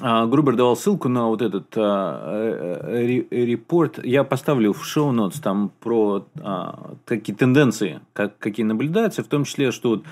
[0.00, 4.04] а, Грубер давал ссылку на вот этот а, э, э, репорт.
[4.04, 9.70] Я поставлю в шоу-нотс там про а, такие тенденции, как, какие наблюдаются, в том числе,
[9.70, 10.04] что вот,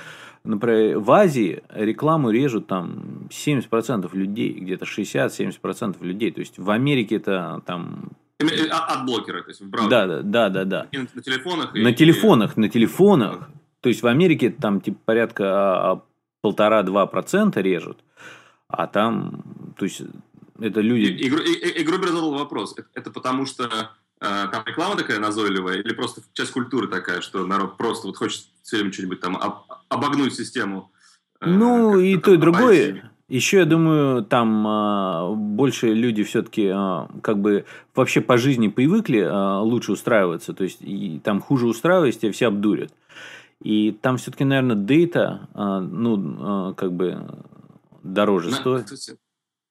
[0.44, 6.30] например, в Азии рекламу режут там 70% людей, где-то 60-70% людей.
[6.30, 9.90] То есть в Америке это там От блокера, то есть в браузере.
[9.90, 10.86] Да, да, да, да, да.
[10.92, 11.74] И на телефонах.
[11.74, 13.50] На и- телефонах, на телефонах.
[13.82, 15.44] То есть в Америке там типа порядка
[15.92, 16.02] а,
[16.40, 17.98] полтора-два процента режут,
[18.68, 19.42] а там,
[19.76, 20.02] то есть
[20.60, 21.04] это люди.
[21.10, 22.74] и, и- и- и Грубер задал вопрос.
[22.78, 23.88] Это, это потому что э,
[24.20, 28.76] там реклама такая назойливая, или просто часть культуры такая, что народ просто вот хочет все
[28.78, 30.90] время что-нибудь там об- обогнуть систему?
[31.40, 33.10] э, Ну и то, и другое.
[33.28, 36.68] Еще, я думаю, там а, больше люди все-таки
[37.22, 37.64] как бы
[37.94, 40.52] вообще по жизни привыкли а, лучше устраиваться.
[40.52, 42.92] То есть, и там хуже устраиваясь, тебя все обдурят.
[43.62, 47.18] И там все-таки, наверное, дейта, а, ну, а, как бы
[48.02, 48.84] дороже На- стоит.
[48.84, 49.18] кстати,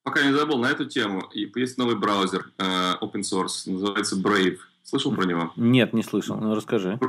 [0.03, 2.63] пока не забыл, на эту тему есть новый браузер э,
[3.01, 4.57] open source, называется Brave.
[4.83, 5.51] Слышал про него?
[5.57, 6.37] Нет, не слышал.
[6.37, 6.99] Ну, расскажи.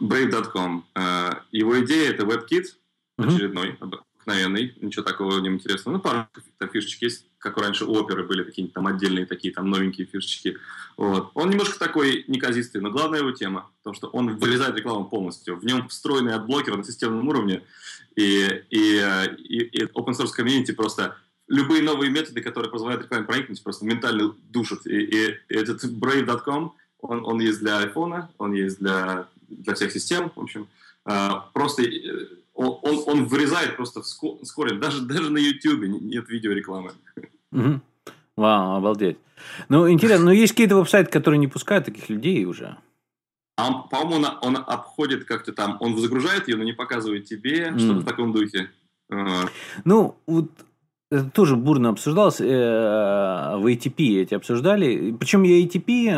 [0.00, 0.84] Brave.com.
[1.52, 2.64] Его идея это WebKit,
[3.16, 5.96] очередной, обыкновенный, ничего такого в нем интересного.
[5.96, 6.26] Ну, пару
[6.72, 10.56] фишечек есть, как раньше у оперы были какие-нибудь там отдельные такие там новенькие фишечки.
[10.96, 11.30] Вот.
[11.34, 15.56] Он немножко такой неказистый, но главная его тема, то, что он вырезает рекламу полностью.
[15.56, 17.62] В нем встроенный adblocker на системном уровне,
[18.16, 19.00] и, и,
[19.38, 24.34] и, и open source комьюнити просто любые новые методы, которые позволяют рекламе проникнуть, просто ментально
[24.50, 24.86] душат.
[24.86, 29.92] И, и- и этот Brave.com, он, он есть для iPhone, он есть для, для всех
[29.92, 30.66] систем, в общем.
[31.04, 32.26] А, Просто э,
[32.58, 34.80] он, он, он вырезает просто в ско- с корнем.
[34.80, 36.90] Даже, даже на YouTube нет видеорекламы.
[37.52, 37.80] Мгм.
[38.36, 39.16] Вау, обалдеть.
[39.68, 42.76] Ну, интересно, но есть какие-то веб-сайты, которые не пускают таких людей уже.
[43.56, 47.78] А по-моему, он, он обходит как-то там, он загружает ее, но не показывает тебе, М.
[47.78, 48.70] что-то в таком духе.
[49.10, 49.46] А,
[49.84, 50.50] Ну, вот
[51.10, 52.40] это тоже бурно обсуждалось.
[52.40, 55.12] э, В ATP эти обсуждали.
[55.18, 56.08] Причем я ATP,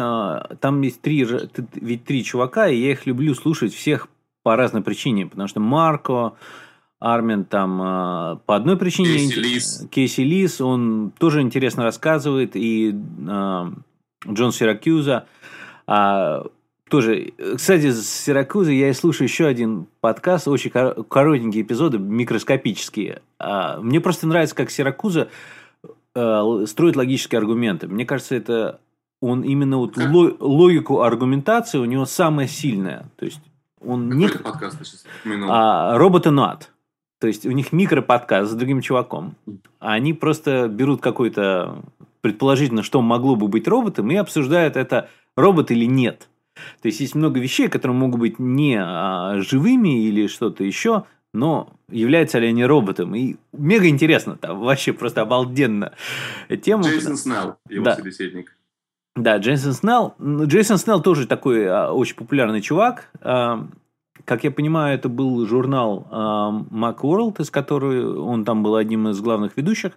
[0.52, 1.26] э, там есть три,
[1.74, 4.08] ведь три чувака, и я их люблю слушать всех
[4.42, 5.26] по разной причине.
[5.26, 6.34] Потому что Марко,
[6.98, 9.08] Армен там э, по одной причине...
[9.14, 9.88] Кейси Лис.
[9.90, 12.52] Кейси Лис, он тоже интересно рассказывает.
[12.54, 13.64] И э,
[14.28, 15.26] Джон Сиракьюза.
[15.86, 16.44] А,
[16.88, 23.22] тоже, кстати, с Сиракузы я и слушаю еще один подкаст, очень кор- коротенькие эпизоды, микроскопические.
[23.38, 25.30] А, Мне просто нравится, как Сиракуза
[26.14, 27.88] э, строит логические аргументы.
[27.88, 28.80] Мне кажется, это
[29.22, 33.10] он именно вот логику аргументации у него самая сильная.
[33.16, 33.40] То есть
[33.80, 35.48] он Какой не это подкаст ты сейчас упомянул?
[35.50, 36.70] а, роботы над.
[37.18, 39.36] То есть у них микроподкаст с другим чуваком.
[39.78, 41.82] А Они просто берут какой-то
[42.22, 46.28] предположительно, что могло бы быть роботом, и обсуждают это робот или нет.
[46.82, 51.72] То есть есть много вещей, которые могут быть не а, живыми или что-то еще, но
[51.90, 53.14] являются ли они роботом.
[53.14, 55.92] И мега интересно, там вообще просто обалденно
[56.62, 56.84] тема.
[56.84, 57.96] Джейсон Снелл, его Да.
[57.96, 58.54] собеседник.
[59.20, 60.14] Да, Джейсон Снелл.
[60.18, 63.10] Джейсон Снелл тоже такой а, очень популярный чувак.
[63.20, 63.66] А,
[64.24, 69.20] как я понимаю, это был журнал а, Macworld, из которого он там был одним из
[69.20, 69.92] главных ведущих.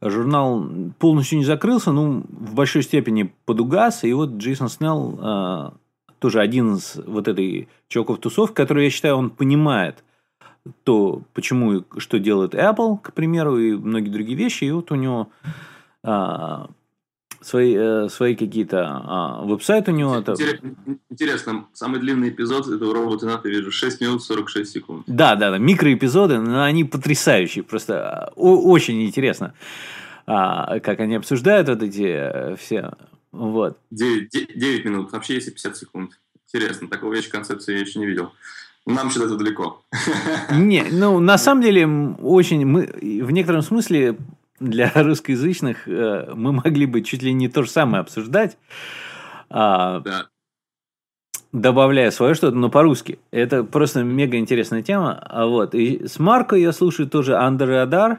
[0.00, 0.64] Журнал
[1.00, 4.04] полностью не закрылся, ну, в большой степени подугас.
[4.04, 5.74] И вот Джейсон Снелл а,
[6.20, 10.04] тоже один из вот этой чуваков тусовки, который, я считаю, он понимает
[10.84, 14.64] то, почему и что делает Apple, к примеру, и многие другие вещи.
[14.64, 15.28] И вот у него
[16.04, 16.68] а,
[17.44, 20.16] свои, э, свои какие-то а, веб-сайт у него.
[20.16, 20.60] это- Интерес-
[21.10, 25.04] Интересно, самый длинный эпизод этого робота НАТО вижу 6 минут 46 секунд.
[25.06, 29.52] Да, да, да, микроэпизоды, но они потрясающие, просто а, очень интересно,
[30.26, 32.92] а, как они обсуждают вот эти э, все,
[33.32, 33.78] вот.
[33.90, 36.18] 9, минут, вообще есть и 50 секунд.
[36.52, 38.32] Интересно, такого вещи концепции я еще не видел.
[38.86, 39.82] Нам этого далеко.
[40.52, 41.86] Не, ну, на самом деле,
[42.22, 42.86] очень, мы,
[43.22, 44.16] в некотором смысле,
[44.64, 48.56] для русскоязычных э, мы могли бы чуть ли не то же самое обсуждать,
[49.50, 50.26] а, Да.
[51.52, 53.18] добавляя свое что-то, но по-русски.
[53.30, 55.18] Это просто мега интересная тема.
[55.20, 55.74] А вот.
[55.74, 58.18] И с Марко я слушаю тоже Under Radar.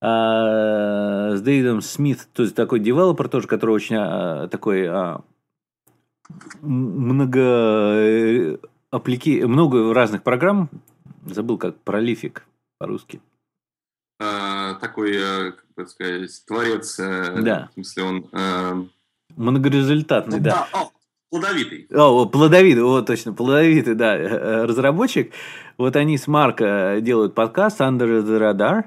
[0.00, 5.22] а, с Дэвидом Смит, то есть такой девелопер тоже, который очень а, такой а,
[6.62, 8.58] много э,
[8.90, 9.42] апплики...
[9.42, 10.68] много разных программ.
[11.26, 12.46] Забыл, как пролифик
[12.78, 13.20] по-русски.
[14.20, 16.98] Э, такой, э, как сказать, творец.
[16.98, 17.68] э, Да.
[17.70, 18.90] В смысле, он...
[19.36, 20.66] Многорезультатный, да.
[20.72, 20.90] о,
[21.30, 21.86] плодовитый.
[21.94, 24.16] О, плодовитый, вот точно, плодовитый, да,
[24.66, 25.32] разработчик.
[25.76, 28.84] Вот они с Марко делают подкаст Under the Radar.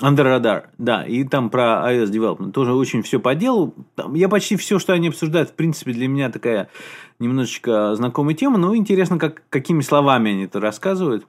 [0.00, 2.52] Under Radar, да, и там про iOS Development.
[2.52, 3.74] Тоже очень все по делу.
[3.96, 6.68] Там я почти все, что они обсуждают, в принципе, для меня такая
[7.18, 11.26] немножечко знакомая тема, но интересно, как, какими словами они это рассказывают.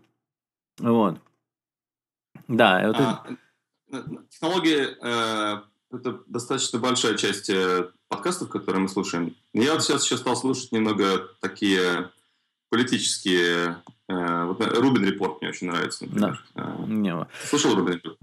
[0.80, 1.20] Вот.
[2.50, 3.26] Да, вот это- А,
[3.94, 9.36] э, Технологии э, это достаточно большая часть э, подкастов, которые мы слушаем.
[9.54, 12.10] Я вот сейчас еще стал слушать немного такие
[12.70, 13.78] политические.
[14.08, 16.44] э, Вот Рубин Репорт мне очень нравится, например.
[16.56, 18.18] Э, не, Слушал Рубин Репорт?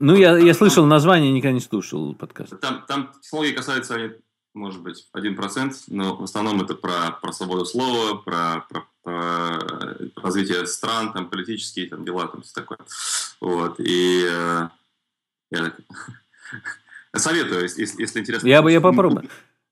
[0.00, 2.58] Ну, я, я слышал название, никогда не слушал подкаст.
[2.60, 4.10] Там, там технологии касаются они
[4.54, 9.58] может быть, один процент, но в основном это про, про свободу слова, про, про, про
[10.16, 12.78] развитие стран, там, политические там, дела, там, все такое.
[13.40, 13.78] Вот.
[13.78, 14.68] И э,
[15.50, 15.72] я
[17.16, 18.46] советую, если, если интересно.
[18.46, 19.28] Я бы я попробую.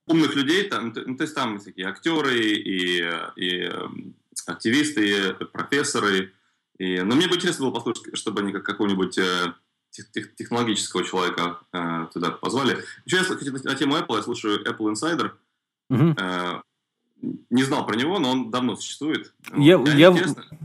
[0.06, 3.02] Умных людей, там, ну, то есть там такие актеры и,
[3.36, 4.14] и эм,
[4.46, 6.32] активисты, и профессоры.
[6.78, 9.52] И, но мне бы интересно было послушать, чтобы они как какого-нибудь э,
[10.36, 12.78] технологического человека э, туда позвали.
[13.04, 15.30] Еще я, на тему Apple, я слушаю Apple Insider.
[15.90, 16.14] Угу.
[16.18, 16.60] Э,
[17.50, 19.32] не знал про него, но он давно существует.
[19.56, 20.14] Я, я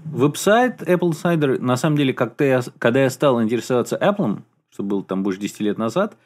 [0.05, 4.41] веб-сайт Apple Insider, на самом деле, как-то я, когда я стал интересоваться Apple,
[4.71, 6.17] что было там больше 10 лет назад,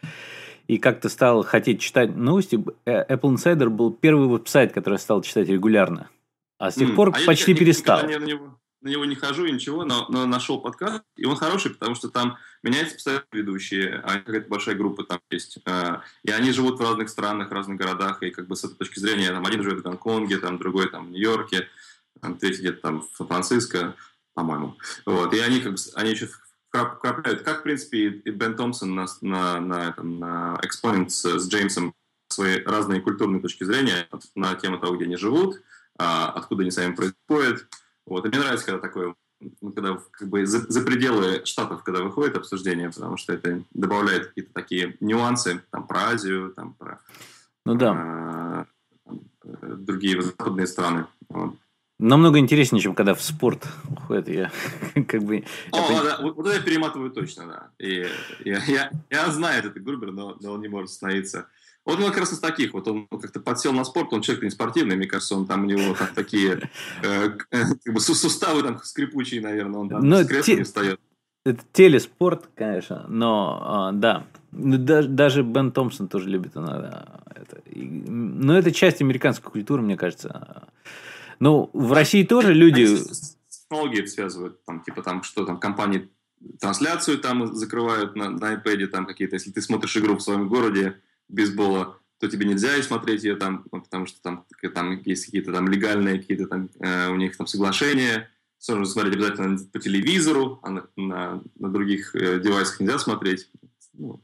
[0.68, 5.22] и как-то стал хотеть читать новости, э, Apple Insider был первый веб-сайт, который я стал
[5.22, 6.10] читать регулярно.
[6.58, 6.96] А с тех mm.
[6.96, 8.02] пор а почти я, перестал.
[8.04, 11.26] Я, я, на него на него не хожу и ничего, но, но нашел подкаст, и
[11.26, 15.58] он хороший, потому что там меняются постоянно ведущие, а какая-то большая группа там есть.
[15.66, 19.00] Э, и они живут в разных странах, разных городах, и как бы с этой точки
[19.00, 21.68] зрения, там один живет в Гонконге, там другой там в Нью-Йорке,
[22.22, 23.96] там третий где-то там в Сан-Франциско,
[24.36, 24.78] по-моему.
[25.08, 25.34] Вот.
[25.34, 26.30] И они как бы, они еще
[26.70, 31.50] вкрапляют, как, в принципе, и Бен Томпсон на, на, на, этом, на Exponent с, с
[31.50, 31.96] Джеймсом
[32.28, 35.60] свои разные культурные точки зрения на тему того, где они живут,
[35.98, 37.68] а, откуда они сами происходят,
[38.06, 38.26] вот.
[38.26, 39.16] И мне нравится, когда такое,
[39.62, 44.28] ну, когда как бы за, за пределы штатов, когда выходит обсуждение, потому что это добавляет
[44.28, 47.00] какие-то такие нюансы там, про Азию, там, про
[47.66, 48.68] ну, да.
[49.06, 51.06] э, другие западные страны.
[51.30, 51.56] Вот.
[51.98, 54.28] Намного интереснее, чем когда в спорт уходит.
[54.28, 54.52] Я
[55.08, 55.46] как бы...
[55.72, 57.70] О, я да, вот, вот это я перематываю точно, да.
[57.80, 58.06] И,
[58.44, 61.48] я, я, я знаю этот Грубер, но, но он не может становиться
[61.86, 64.50] вот он как раз из таких, вот он как-то подсел на спорт, он человек не
[64.50, 66.70] спортивный, мне кажется, он там у него там такие
[67.04, 70.56] э, как бы суставы там скрипучие, наверное, он там но с кресла те...
[70.56, 71.00] не встает.
[71.46, 77.62] Это телеспорт, конечно, но а, да, ну, даже, даже Бен Томпсон тоже любит иногда это.
[77.76, 80.68] Но это часть американской культуры, мне кажется.
[81.40, 82.88] Ну, в России тоже люди...
[83.50, 86.10] Технологии связывают, там, типа там, что там, компании
[86.60, 91.02] трансляцию там закрывают на, на iPad, там какие-то, если ты смотришь игру в своем городе,
[91.28, 95.52] бейсбола, то тебе нельзя и смотреть ее там, ну, потому что там, там есть какие-то
[95.52, 98.30] там легальные какие-то там э, у них там соглашения.
[98.68, 103.50] Нужно смотреть обязательно по телевизору, а на, на, на других э, девайсах нельзя смотреть.
[103.94, 104.24] Ну,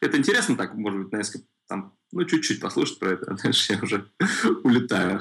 [0.00, 3.74] это интересно так, может быть, на несколько там, ну, чуть-чуть послушать про это, а дальше
[3.74, 4.08] я уже
[4.64, 5.20] улетаю.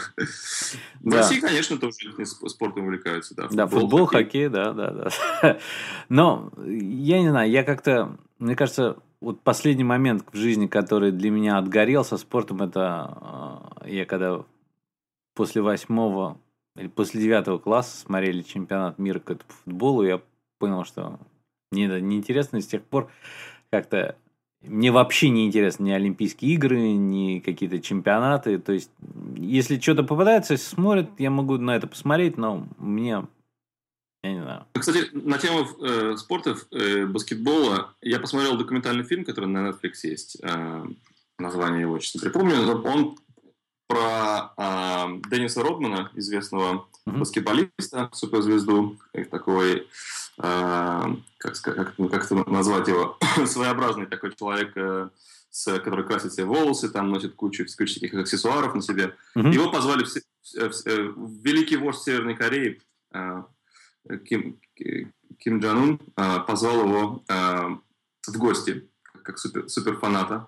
[1.02, 1.18] В да.
[1.18, 3.44] России, конечно, тоже спортом увлекаются, да.
[3.44, 4.24] Футбол, да, футбол, хоккей.
[4.24, 5.60] хоккей, да, да, да.
[6.10, 11.32] Но я не знаю, я как-то, мне кажется, вот последний момент в жизни, который для
[11.32, 14.46] меня отгорел со спортом, это э, я когда
[15.34, 16.38] после восьмого
[16.78, 20.22] или после девятого класса смотрели чемпионат мира по футболу, я
[20.60, 21.20] понял, что
[21.72, 23.10] мне это неинтересно, и с тех пор
[23.72, 24.16] как-то
[24.62, 28.60] мне вообще не интересно ни Олимпийские игры, ни какие-то чемпионаты.
[28.60, 28.92] То есть,
[29.36, 33.26] если что-то попадается, смотрят, я могу на это посмотреть, но мне
[34.26, 34.66] я не знаю.
[34.74, 40.38] Кстати, на тему э, спорта, э, баскетбола, я посмотрел документальный фильм, который на Netflix есть.
[40.42, 40.86] Э,
[41.38, 42.82] название его, честно припомню.
[42.84, 43.18] Он
[43.88, 47.18] про э, Денниса Родмана, известного mm-hmm.
[47.18, 48.98] баскетболиста, суперзвезду,
[49.30, 49.88] такой,
[50.38, 51.04] э,
[51.38, 55.10] как, как, ну, как это назвать его, своеобразный такой человек, э,
[55.52, 59.16] с, который красит себе волосы, там носит кучу, кучу таких аксессуаров на себе.
[59.38, 59.54] Mm-hmm.
[59.54, 62.82] Его позвали в, в, в, в великий вождь Северной Кореи,
[63.14, 63.44] э,
[64.28, 64.60] Ким,
[65.40, 67.80] Ким Джон Ун а, позвал его а,
[68.28, 68.88] в гости
[69.24, 70.48] как супер, суперфаната,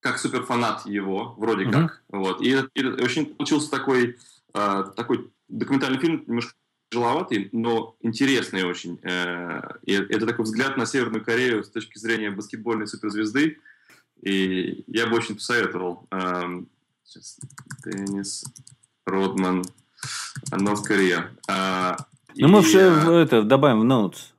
[0.00, 1.72] как суперфанат его, вроде mm-hmm.
[1.72, 2.02] как.
[2.08, 2.40] Вот.
[2.40, 4.18] И, и очень получился такой,
[4.54, 6.54] а, такой документальный фильм, немножко
[6.90, 8.98] тяжеловатый, но интересный очень.
[9.02, 13.58] Э, и это такой взгляд на Северную Корею с точки зрения баскетбольной суперзвезды.
[14.22, 16.08] И я бы очень посоветовал.
[17.04, 17.38] Сейчас,
[17.84, 18.42] Деннис
[19.04, 19.64] Родман,
[20.50, 21.30] Норд Корея.
[22.40, 24.32] Ну, мы все э, это добавим в notes.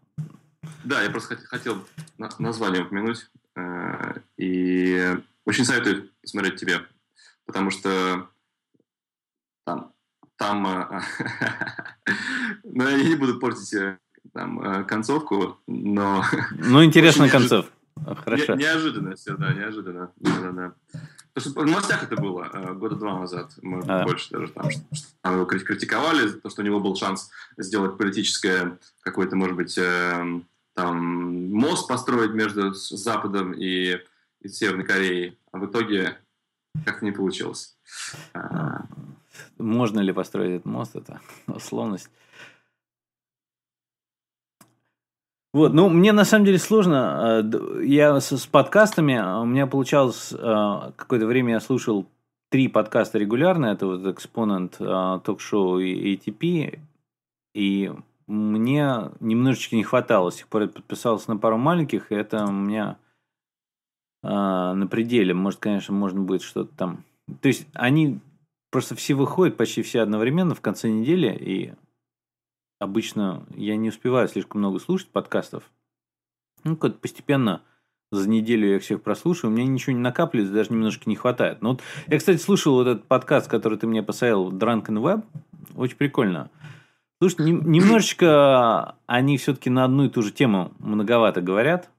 [0.85, 1.83] Да, я просто хотел
[2.37, 3.29] название упомянуть.
[3.56, 6.81] Э, и очень советую посмотреть тебе,
[7.45, 8.29] потому что
[9.65, 9.91] там,
[10.37, 11.02] там э,
[12.63, 13.97] ну, я не буду портить
[14.33, 16.23] там концовку, но...
[16.52, 17.71] Ну, интересная концовка.
[18.23, 18.56] Хорошо.
[18.56, 20.12] Неожиданно все, да, неожиданно.
[20.15, 20.73] Да, да, да.
[21.34, 24.04] Потому что в новостях это было э, года два назад, может а.
[24.04, 27.98] больше даже, там, что, что там его критиковали, то, что у него был шанс сделать
[27.98, 30.42] политическое, какой-то, может быть, э,
[30.73, 34.00] там, мост построить между Западом и,
[34.42, 36.17] и Северной Кореей, а в итоге
[36.86, 37.77] как-то не получилось.
[38.34, 38.86] А.
[39.58, 42.10] Можно ли построить этот мост, это условность.
[45.52, 47.41] Вот, ну, мне на самом деле сложно.
[47.43, 52.06] э, Я с, с подкастами, у меня получалось, э, какое-то время я слушал
[52.52, 56.79] три подкаста регулярно, это вот Экспонент, ток-шоу и ATP,
[57.54, 57.91] и
[58.27, 62.52] мне немножечко не хватало, с тех пор я подписался на пару маленьких, и это у
[62.52, 62.97] меня
[64.23, 67.04] э, на пределе, может, конечно, можно будет что-то там...
[67.41, 68.19] То есть, они
[68.71, 71.73] просто все выходят, почти все одновременно в конце недели, и
[72.80, 75.63] обычно я не успеваю слишком много слушать подкастов.
[76.63, 77.62] Ну, как постепенно
[78.12, 81.62] за неделю я их всех прослушаю, у меня ничего не накапливается, даже немножко не хватает.
[81.62, 85.23] Но вот я, кстати, слушал вот этот подкаст, который ты мне посоветовал, Drunken Web,
[85.75, 86.50] очень прикольно.
[87.21, 91.90] Слушай, немножечко они все-таки на одну и ту же тему многовато говорят.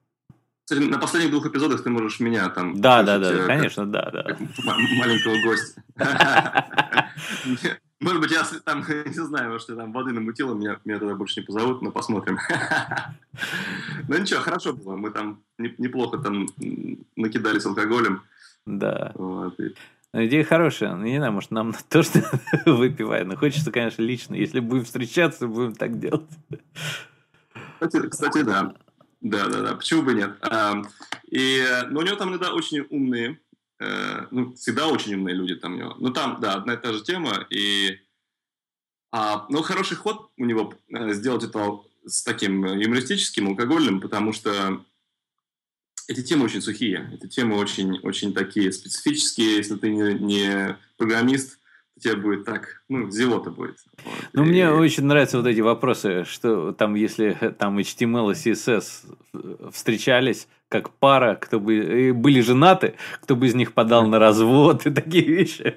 [0.65, 2.81] Кстати, на последних двух эпизодах ты можешь меня там...
[2.81, 4.37] Да, да, да, конечно, да, да.
[4.65, 5.83] Маленького гостя.
[8.01, 11.41] Может быть, я там, не знаю, может, я там воды намутила, меня, меня тогда больше
[11.41, 12.39] не позовут, но посмотрим.
[14.09, 14.97] Ну ничего, хорошо было.
[14.97, 16.49] Мы там неплохо там
[17.15, 18.23] накидались алкоголем.
[18.67, 19.13] Да.
[19.15, 19.53] Ну,
[20.13, 20.97] идея хорошая.
[20.97, 22.21] Ну, не знаю, может, нам то, что
[22.67, 23.29] выпивает.
[23.29, 24.35] Но хочется, конечно, лично.
[24.35, 26.29] Если будем встречаться, будем так делать.
[27.79, 28.75] Кстати, кстати да.
[29.21, 29.75] Да, да, да.
[29.77, 30.33] Почему бы нет?
[31.31, 33.39] И, но у него там иногда очень умные
[33.81, 35.97] Э, ну, всегда очень умные люди там у него.
[35.99, 37.99] Ну, там, да, одна и та же тема, и...
[39.13, 44.85] А, ну, хороший ход у него э, сделать это с таким юмористическим, алкогольным, потому что
[46.07, 51.59] эти темы очень сухие, эти темы очень, очень такие специфические, если ты не, не программист,
[51.97, 53.79] у тебя будет так, ну, зевота будет.
[54.05, 54.15] Вот.
[54.35, 54.49] Ну, и...
[54.49, 60.91] мне очень нравятся вот эти вопросы, что там, если там HTML и CSS встречались, как
[60.91, 65.77] пара, кто бы были женаты, кто бы из них подал на развод и такие вещи.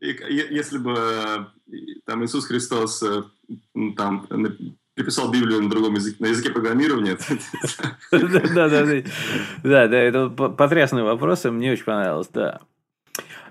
[0.00, 1.48] Если бы
[2.06, 3.02] там Иисус Христос
[3.96, 4.28] там
[4.94, 7.18] приписал Библию на другом языке, на языке программирования.
[8.12, 9.02] Да, да, да.
[9.64, 12.60] Да, да, это потрясный вопрос, и мне очень понравилось, да.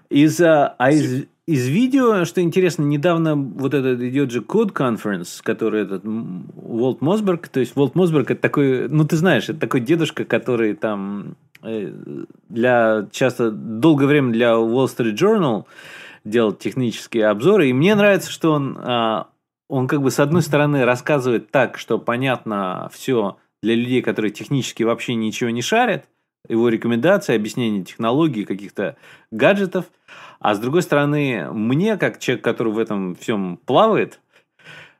[0.09, 5.81] Из, а из, из видео, что интересно, недавно вот этот идет же Code Conference, который
[5.81, 10.23] этот Волт Мосберг, то есть Волт Мосберг это такой, ну ты знаешь, это такой дедушка,
[10.23, 11.91] который там э,
[12.47, 15.65] для часто долгое время для Wall Street Journal
[16.23, 19.27] делал технические обзоры, и мне нравится, что он, а,
[19.67, 24.83] он как бы с одной стороны рассказывает так, что понятно все для людей, которые технически
[24.83, 26.05] вообще ничего не шарят,
[26.47, 28.97] его рекомендации, объяснение технологий, каких-то
[29.31, 29.85] гаджетов–
[30.41, 34.19] а с другой стороны, мне, как человек, который в этом всем плавает,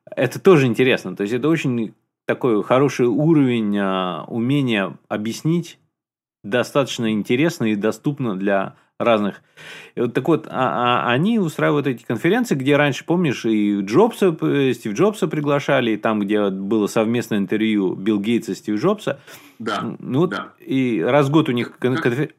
[0.06, 1.16] это тоже интересно.
[1.16, 1.96] То есть это очень
[2.28, 5.80] такой хороший уровень а, умения объяснить
[6.44, 9.41] достаточно интересно и доступно для разных.
[9.95, 14.36] И вот так вот, а, а, они устраивают эти конференции, где раньше, помнишь, и Джобса,
[14.41, 19.20] э, Стив Джобса приглашали, и там, где было совместное интервью Билл Гейтса и Стив Джобса.
[19.60, 19.95] Да.
[19.99, 20.54] Ну, вот, да.
[20.60, 22.32] И раз в год у них конференция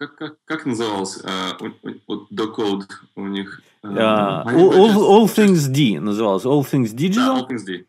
[0.00, 1.72] как, как, как называлось uh,
[2.06, 3.60] вот Docode у них?
[3.84, 6.46] Uh, uh, all, all, all Things D называлось.
[6.46, 7.36] All Things Digital.
[7.36, 7.84] Да, All Things D.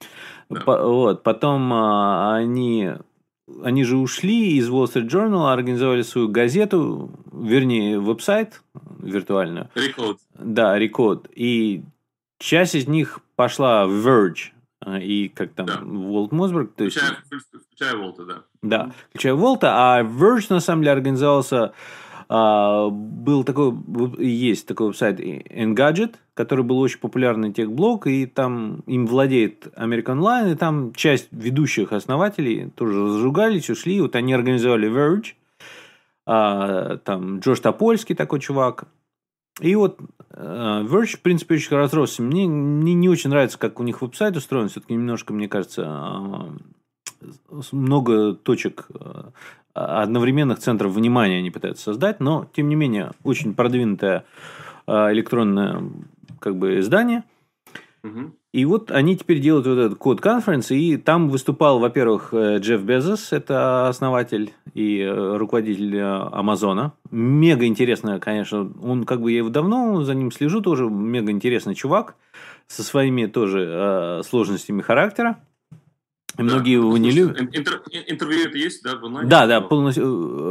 [0.50, 0.60] Да.
[0.60, 2.92] По, вот, потом uh, они,
[3.64, 8.62] они же ушли из Wall Street Journal, организовали свою газету, вернее, веб-сайт
[9.00, 9.70] виртуальную.
[9.76, 10.18] Recode.
[10.34, 11.30] Да, Recode.
[11.36, 11.84] И
[12.40, 14.52] часть из них пошла в Verge
[15.00, 15.80] и как там, да.
[15.84, 16.74] Волт Мосберг.
[16.76, 17.46] То включая, есть...
[17.68, 18.44] включая Волта, да.
[18.62, 21.74] Да, включая Волта, а Verge на самом деле организовался
[22.34, 23.74] а, был такой,
[24.18, 30.54] есть такой веб-сайт Engadget, который был очень популярный техблог, и там им владеет American Online,
[30.54, 35.34] и там часть ведущих основателей тоже разругались, ушли, вот они организовали Verge,
[36.26, 38.86] а, там Джош Топольский такой чувак,
[39.60, 40.00] и вот
[40.32, 42.24] uh, Verge, в принципе, очень разросся.
[42.24, 44.70] Мне, мне не очень нравится, как у них веб-сайт устроен.
[44.70, 46.58] Все-таки немножко, мне кажется, uh,
[47.74, 48.88] много точек
[49.74, 54.26] одновременных центров внимания они пытаются создать, но, тем не менее, очень продвинутое
[54.88, 55.84] а, электронное
[56.40, 57.24] как бы издание.
[58.04, 58.32] Угу.
[58.54, 62.82] И вот они теперь делают вот этот код конференс, и там выступал, во-первых, э, Джефф
[62.82, 66.94] Безос, это основатель и э, руководитель э, Амазона.
[67.12, 71.76] Мега интересно, конечно, он как бы я его давно за ним слежу тоже, мега интересный
[71.76, 72.16] чувак
[72.68, 75.38] со своими тоже э, сложностями характера.
[76.38, 77.40] И многие его не любят.
[77.42, 79.30] Интер, интервью это есть, да, в онлайне?
[79.30, 80.06] Да, да, полностью,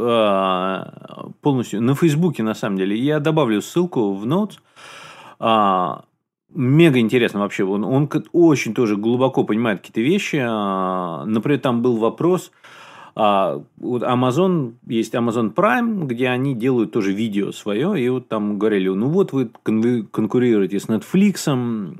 [0.09, 1.81] а, полностью.
[1.81, 2.97] На Фейсбуке, на самом деле.
[2.97, 4.59] Я добавлю ссылку в Notes.
[5.39, 6.03] А,
[6.53, 7.63] мега интересно вообще.
[7.63, 10.41] Он, он очень тоже глубоко понимает какие-то вещи.
[10.43, 12.51] А, например, там был вопрос.
[13.13, 18.57] А, вот Amazon, есть Amazon Prime, где они делают тоже видео свое, и вот там
[18.57, 19.49] говорили, ну вот вы
[20.11, 21.95] конкурируете с Netflix, э,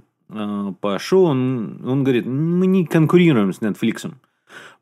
[0.81, 4.11] по шоу, он, он говорит, мы не конкурируем с Netflix.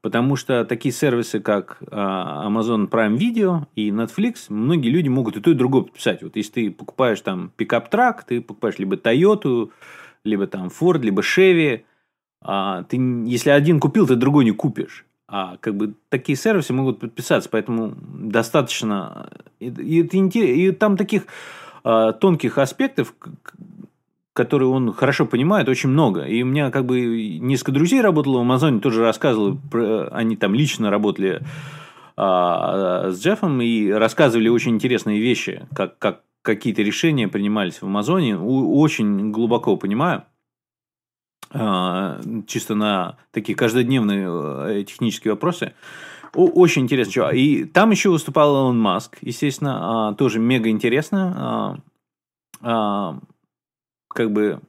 [0.02, 5.41] Потому что такие сервисы, как а, Amazon Prime Video и Netflix, многие люди могут и
[5.41, 6.24] то, и другое подписать.
[6.24, 9.70] Вот если ты покупаешь там пикап-трак, ты покупаешь либо Toyota,
[10.24, 11.82] либо там Ford, либо Chevy.
[12.41, 15.06] А, ты, если один купил, ты другой не купишь.
[15.28, 19.30] А как бы такие сервисы могут подписаться, поэтому достаточно...
[19.60, 21.24] И, и, и там таких
[21.84, 23.14] тонких аспектов,
[24.40, 26.22] которые он хорошо понимает, очень много.
[26.22, 30.56] И у меня как бы несколько друзей работало в Амазоне, тоже рассказывали, про, они там
[30.56, 31.42] лично работали
[32.16, 38.40] а, с Джеффом и рассказывали очень интересные вещи, как, как какие-то решения принимались в Амазоне.
[38.40, 40.24] Очень глубоко понимаю.
[41.52, 45.74] А, чисто на такие каждодневные э, технические вопросы.
[46.34, 47.12] Очень интересно.
[47.12, 47.30] Чего.
[47.32, 51.82] И там еще выступал Илон Маск, естественно, а, тоже мега интересно
[54.10, 54.60] как бы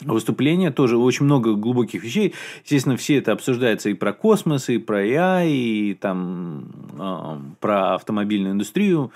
[0.00, 2.34] выступление, тоже очень много глубоких вещей.
[2.62, 8.52] Естественно, все это обсуждается и про космос, и про AI, и там э, про автомобильную
[8.52, 9.10] индустрию,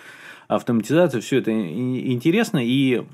[0.48, 1.22] автоматизацию.
[1.22, 3.04] Все это интересно, и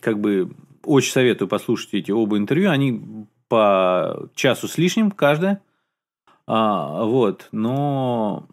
[0.00, 0.50] как бы
[0.84, 2.70] очень советую послушать эти оба интервью.
[2.70, 5.60] Они по часу с лишним каждое.
[6.46, 8.46] А, вот, но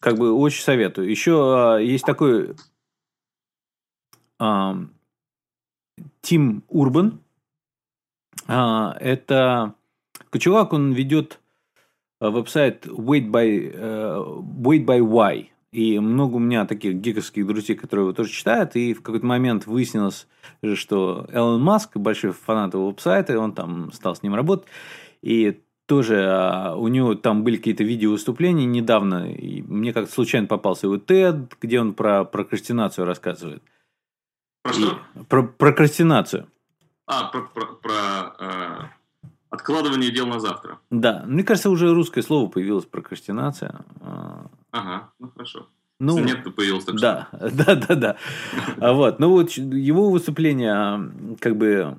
[0.00, 1.08] как бы очень советую.
[1.08, 2.54] Еще а, есть такой
[6.20, 7.20] Тим Урбан.
[8.46, 9.74] А, это
[10.38, 11.40] чувак, он ведет
[12.20, 15.46] а, веб-сайт Wait by, uh, Wait by Why.
[15.72, 18.76] И много у меня таких гиковских друзей, которые его тоже читают.
[18.76, 20.26] И в какой-то момент выяснилось,
[20.74, 24.66] что Элон Маск, большой фанат его веб-сайта, он там стал с ним работать.
[25.22, 29.32] И тоже а, у него там были какие-то видео выступления недавно.
[29.32, 33.62] И мне как-то случайно попался его TED, где он про прокрастинацию рассказывает.
[34.62, 34.98] Про что?
[35.28, 36.46] Про прокрастинацию.
[37.06, 38.84] А, про, про, про э,
[39.50, 40.78] откладывание дел на завтра.
[40.90, 43.84] Да, мне кажется, уже русское слово появилось прокрастинация.
[44.70, 45.66] Ага, ну хорошо.
[45.98, 47.50] Ну, нет, то появилось так да, что.
[47.56, 48.16] Да, да, да.
[48.80, 51.98] А вот, ну вот его выступление, как бы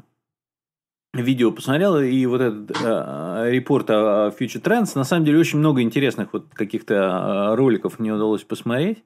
[1.14, 5.82] видео посмотрел, и вот этот э, репорт о Future Trends, на самом деле очень много
[5.82, 9.03] интересных вот каких-то роликов мне удалось посмотреть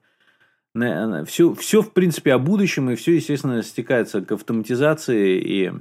[0.74, 5.72] все, все, в принципе, о будущем, и все, естественно, стекается к автоматизации и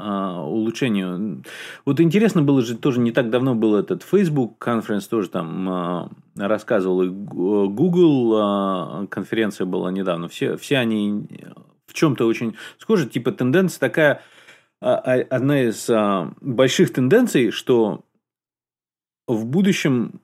[0.00, 1.42] а, улучшению.
[1.84, 6.10] Вот интересно было же, тоже не так давно был этот Facebook конференц, тоже там а,
[6.36, 10.28] рассказывал, и Google а, конференция была недавно.
[10.28, 11.26] Все, все они
[11.86, 13.08] в чем-то очень схожи.
[13.08, 14.22] Типа тенденция такая,
[14.78, 15.90] одна из
[16.40, 18.04] больших тенденций, что
[19.26, 20.20] в будущем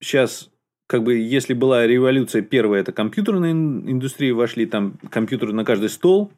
[0.00, 0.48] сейчас
[0.88, 6.32] как бы, если была революция первая, это компьютерная индустрия, вошли там компьютеры на каждый стол.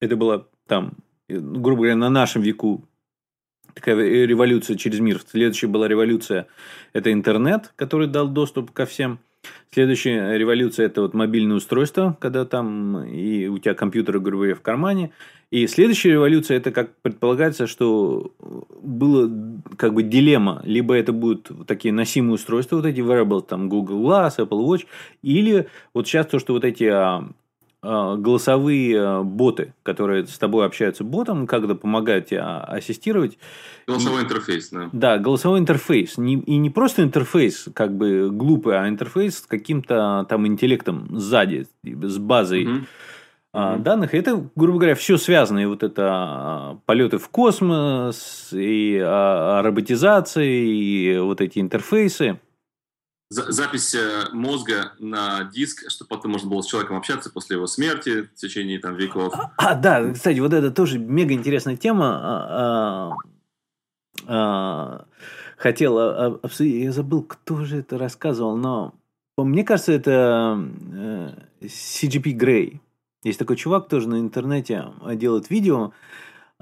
[0.00, 0.94] Это было там,
[1.28, 2.84] грубо говоря, на нашем веку
[3.72, 5.22] такая революция через мир.
[5.24, 6.48] Следующая была революция–
[6.92, 9.20] это интернет, который дал доступ ко всем.
[9.72, 14.62] Следующая революция– это вот мобильное устройство, когда там и у тебя компьютер, грубо говоря, в
[14.62, 15.12] кармане.
[15.50, 18.32] И следующая революция– это, как предполагается, что
[18.82, 19.30] было
[19.76, 20.60] как бы дилемма.
[20.64, 24.86] Либо это будут такие носимые устройства, вот эти wearables, там Google Glass, Apple Watch,
[25.22, 27.28] или вот сейчас то, что вот эти а,
[27.82, 33.38] голосовые а, боты, которые с тобой общаются ботом, когда помогают тебе ассистировать.
[33.86, 34.90] Голосовой и, интерфейс, да.
[34.92, 36.18] Да, голосовой интерфейс.
[36.18, 41.66] Не, и не просто интерфейс, как бы глупый, а интерфейс с каким-то там интеллектом сзади,
[41.84, 42.66] с базой.
[42.66, 42.84] Угу
[43.52, 44.14] данных.
[44.14, 45.58] Это, грубо говоря, все связано.
[45.58, 52.38] И вот это полеты в космос, и роботизация, и вот эти интерфейсы
[53.30, 58.22] запись э, мозга на диск, чтобы потом можно было с человеком общаться после его смерти
[58.22, 59.32] в течение там веков.
[59.34, 62.18] А, а да, кстати, вот это тоже мега интересная тема.
[62.22, 63.16] А,
[64.26, 65.04] а, а,
[65.56, 68.94] хотел обсудить, я забыл, кто же это рассказывал, но
[69.36, 70.58] мне кажется, это
[70.92, 71.30] э,
[71.62, 72.80] CGP Grey.
[73.22, 75.92] Есть такой чувак тоже на интернете делает видео,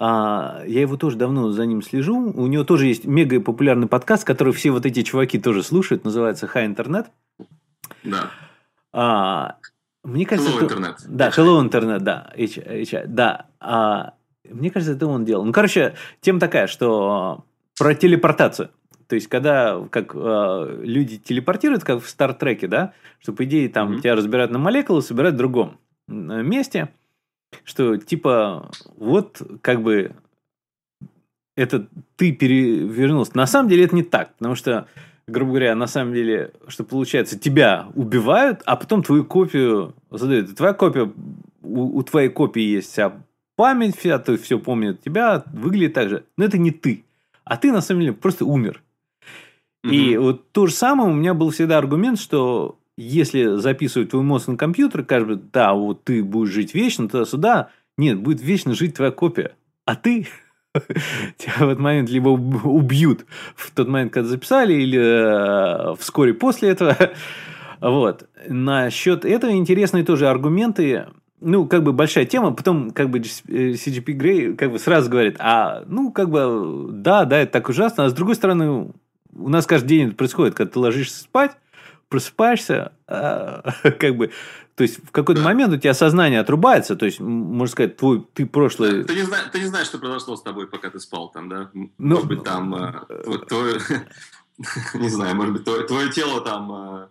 [0.01, 2.33] а, я его тоже давно за ним слежу.
[2.33, 6.05] У него тоже есть мега популярный подкаст, который все вот эти чуваки тоже слушают.
[6.05, 7.07] Называется High Internet.
[8.05, 8.31] Да.
[8.93, 9.57] А,
[10.05, 10.69] мне кажется, Hello.
[10.69, 10.97] Internet.
[11.09, 12.33] Да, Hello Internet, да.
[12.37, 13.47] H, H, да.
[13.59, 14.15] А,
[14.49, 15.45] мне кажется, это он делал.
[15.45, 17.45] Ну, короче, тема такая, что
[17.77, 18.71] про телепортацию.
[19.09, 23.93] То есть, когда как э, люди телепортируют, как в Стартреке, да, что, по идее, там
[23.93, 24.01] mm-hmm.
[24.01, 26.91] тебя разбирают на молекулы, собирают в другом месте–
[27.65, 30.15] что типа вот как бы
[31.57, 33.37] это ты перевернулся.
[33.37, 34.87] На самом деле это не так, потому что,
[35.27, 40.55] грубо говоря, на самом деле, что получается, тебя убивают, а потом твою копию задают.
[40.55, 41.13] Твоя копия
[41.63, 43.21] у, у твоей копии есть вся
[43.57, 46.25] память, вся, ты все помнит тебя, выглядит так же.
[46.37, 47.05] Но это не ты.
[47.43, 48.81] А ты, на самом деле, просто умер.
[49.85, 49.91] Mm-hmm.
[49.91, 54.49] И вот то же самое у меня был всегда аргумент, что если записывать твой мозг
[54.49, 57.71] на компьютер, кажется, да, вот ты будешь жить вечно, туда-сюда.
[57.97, 59.53] Нет, будет вечно жить твоя копия.
[59.85, 60.27] А ты
[60.75, 63.25] тебя в этот момент либо убьют
[63.55, 66.97] в тот момент, когда записали, или э, вскоре после этого.
[67.81, 68.29] Вот.
[68.49, 71.07] Насчет этого интересные тоже аргументы.
[71.41, 75.85] Ну, как бы большая тема, потом как бы CGP Grey как бы сразу говорит, а,
[75.87, 78.93] ну, как бы, да, да, это так ужасно, а с другой стороны,
[79.33, 81.53] у нас каждый день это происходит, когда ты ложишься спать,
[82.09, 83.63] просыпаешься, а,
[83.99, 84.31] как бы,
[84.75, 88.47] то есть в какой-то момент у тебя сознание отрубается, то есть, можно сказать, твой, ты
[88.47, 89.05] прошлый...
[89.05, 91.71] Ты не, знаешь, ты не знаешь, что произошло с тобой, пока ты спал там, да?
[91.75, 93.81] Ну, может быть, там, э, твое,
[94.95, 97.09] не знаю, может быть, твое, твое тело там э,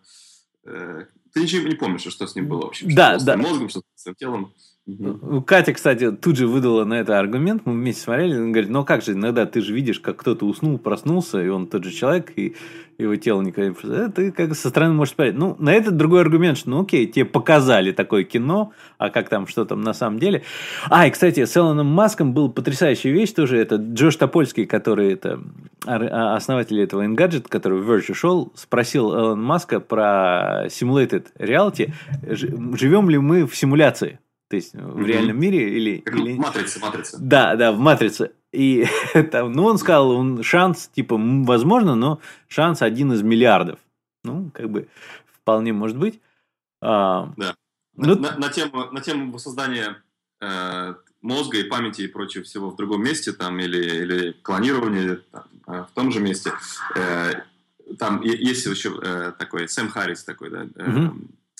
[0.68, 2.86] Э, ты ничего не помнишь, что с ним было вообще?
[2.88, 3.34] Да, да.
[3.34, 4.54] С мозгом, что с телом.
[4.88, 5.42] Угу.
[5.42, 7.64] Катя, кстати, тут же выдала на это аргумент.
[7.66, 8.38] Мы вместе смотрели.
[8.38, 11.68] Он говорит, ну как же, иногда ты же видишь, как кто-то уснул, проснулся, и он
[11.68, 12.56] тот же человек, и
[12.98, 13.94] его тело никогда не...
[13.94, 15.36] Э, ты как со стороны можешь смотреть.
[15.36, 19.46] Ну, на это другой аргумент, что, ну окей, тебе показали такое кино, а как там,
[19.46, 20.44] что там на самом деле.
[20.90, 23.58] А, и, кстати, с Элоном Маском был потрясающая вещь тоже.
[23.58, 25.42] Это Джош Топольский, который это
[25.86, 31.92] а, основатель этого Engadget, который в Verge шел, спросил Элона Маска про simulated reality.
[32.24, 34.20] Живем ли мы в симуляции?
[34.50, 35.98] То есть в реальном мире или...
[35.98, 36.36] Как или...
[36.36, 37.18] Матрица, матрица.
[37.20, 38.32] Да, да, в матрице.
[38.54, 38.86] И
[39.32, 43.80] там, ну, он сказал, он шанс, типа, возможно, но шанс один из миллиардов.
[44.24, 44.88] Ну, как бы,
[45.34, 46.22] вполне может быть.
[46.82, 47.56] А, да.
[47.95, 50.02] Ну, на, на, тему, на тему воссоздания
[50.39, 55.43] э, мозга и памяти и прочего всего в другом месте, там, или, или клонирование там,
[55.68, 56.52] э, в том же месте.
[56.95, 57.41] Э,
[57.98, 61.18] там есть еще э, такой, Сэм Харрис такой, да, э, угу.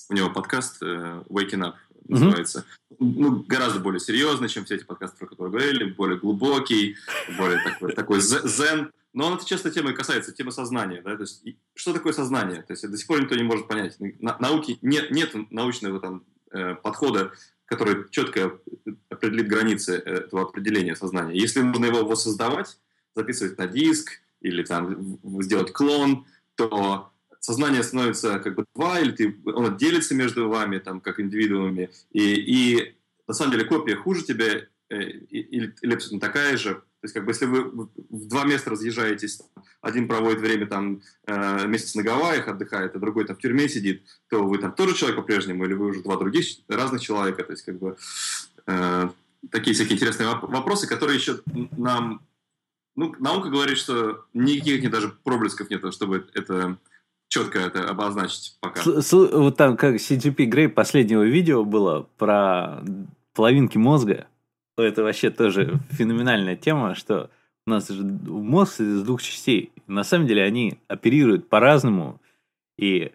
[0.10, 1.74] у него подкаст э, Waking Up
[2.08, 2.66] называется.
[2.92, 2.96] Mm-hmm.
[3.00, 6.96] Ну, гораздо более серьезный, чем все эти подкасты, про которые говорили, более глубокий,
[7.38, 8.92] более такой, такой зен.
[9.14, 11.02] Но он это часто темы касается, темы сознания.
[11.02, 11.16] Да?
[11.16, 11.44] То есть,
[11.74, 12.62] что такое сознание?
[12.62, 13.98] То есть, до сих пор никто не может понять.
[14.00, 17.32] На, науки нет, нет научного там, э, подхода,
[17.66, 18.60] который четко
[19.10, 21.38] определит границы этого определения сознания.
[21.38, 22.78] Если можно его воссоздавать,
[23.16, 29.38] записывать на диск или там сделать клон, то сознание становится как бы два, или ты,
[29.46, 32.96] он делится между вами, там, как индивидуумами, и, и
[33.28, 36.82] на самом деле копия хуже тебя, э, или, или абсолютно такая же.
[37.00, 39.40] То есть, как бы, если вы в два места разъезжаетесь,
[39.82, 44.04] один проводит время там э, месяц на Гавайях отдыхает, а другой там в тюрьме сидит,
[44.30, 47.44] то вы там тоже человек по-прежнему, или вы уже два других разных человека.
[47.44, 47.98] То есть, как бы,
[48.66, 49.10] э,
[49.52, 51.40] такие всякие интересные вопросы, которые еще
[51.78, 52.26] нам...
[52.96, 56.80] Ну, наука говорит, что никаких даже проблесков нет, чтобы это
[57.28, 58.82] четко это обозначить пока.
[58.82, 62.84] С, вот там как CGP Grey последнего видео было про
[63.34, 64.28] половинки мозга.
[64.78, 67.30] Это вообще тоже феноменальная тема, что
[67.66, 69.72] у нас же мозг из двух частей.
[69.88, 72.22] На самом деле они оперируют по-разному.
[72.78, 73.12] И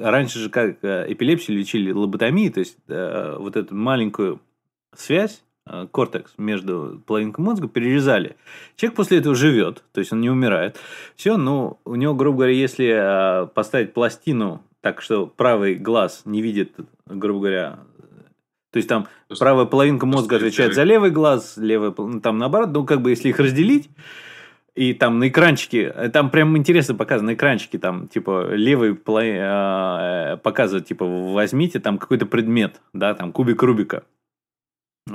[0.00, 4.40] раньше же как э, эпилепсию лечили лоботомией, то есть э, вот эту маленькую
[4.94, 5.42] связь
[5.90, 8.36] кортекс между половинкой мозга перерезали.
[8.76, 10.78] Человек после этого живет, то есть он не умирает.
[11.16, 16.42] Все, ну, у него, грубо говоря, если э, поставить пластину так, что правый глаз не
[16.42, 16.74] видит,
[17.06, 17.78] грубо говоря,
[18.70, 22.70] то есть там Просто правая половинка мозга отвечает за левый глаз, левая, ну, там наоборот,
[22.72, 23.90] ну, как бы если их разделить,
[24.76, 30.36] и там на экранчике, э, там прям интересно показано, на экранчике там, типа, левый э,
[30.42, 34.04] показывает, типа, возьмите там какой-то предмет, да, там кубик Рубика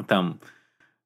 [0.08, 0.40] там,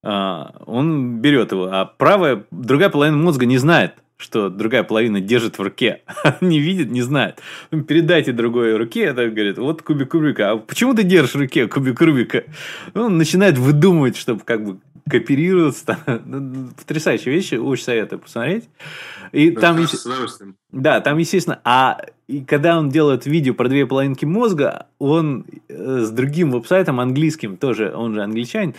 [0.03, 5.57] а, он берет его, а правая, другая половина мозга не знает, что другая половина держит
[5.57, 6.03] в руке.
[6.41, 7.41] не видит, не знает.
[7.87, 10.51] Передайте другой руке, это говорит, вот кубик Рубика.
[10.51, 12.43] А почему ты держишь в руке кубик Рубика?
[12.93, 14.79] Он начинает выдумывать, чтобы как бы
[15.09, 15.99] кооперироваться.
[16.25, 18.69] Ну, потрясающие вещи, очень советую посмотреть.
[19.31, 20.55] И да, там, с удовольствием.
[20.71, 25.99] Да, там, естественно, а и когда он делает видео про две половинки мозга, он э,
[26.01, 28.73] с другим веб-сайтом английским, тоже он же англичанин,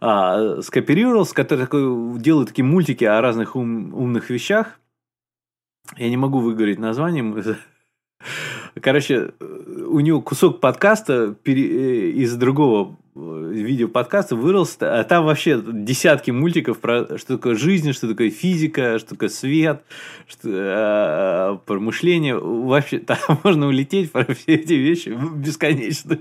[0.00, 4.78] а, скооперировался, который такой, делает такие мультики о разных ум, умных вещах.
[5.96, 7.42] Я не могу выговорить названием.
[8.80, 16.78] Короче, у него кусок подкаста э, из другого видео-подкаста вырос, а там вообще десятки мультиков
[16.78, 19.82] про что такое жизнь, что такое физика, что такое свет,
[20.28, 22.38] что, э, про мышление.
[22.38, 26.18] Вообще, там можно улететь про все эти вещи бесконечно.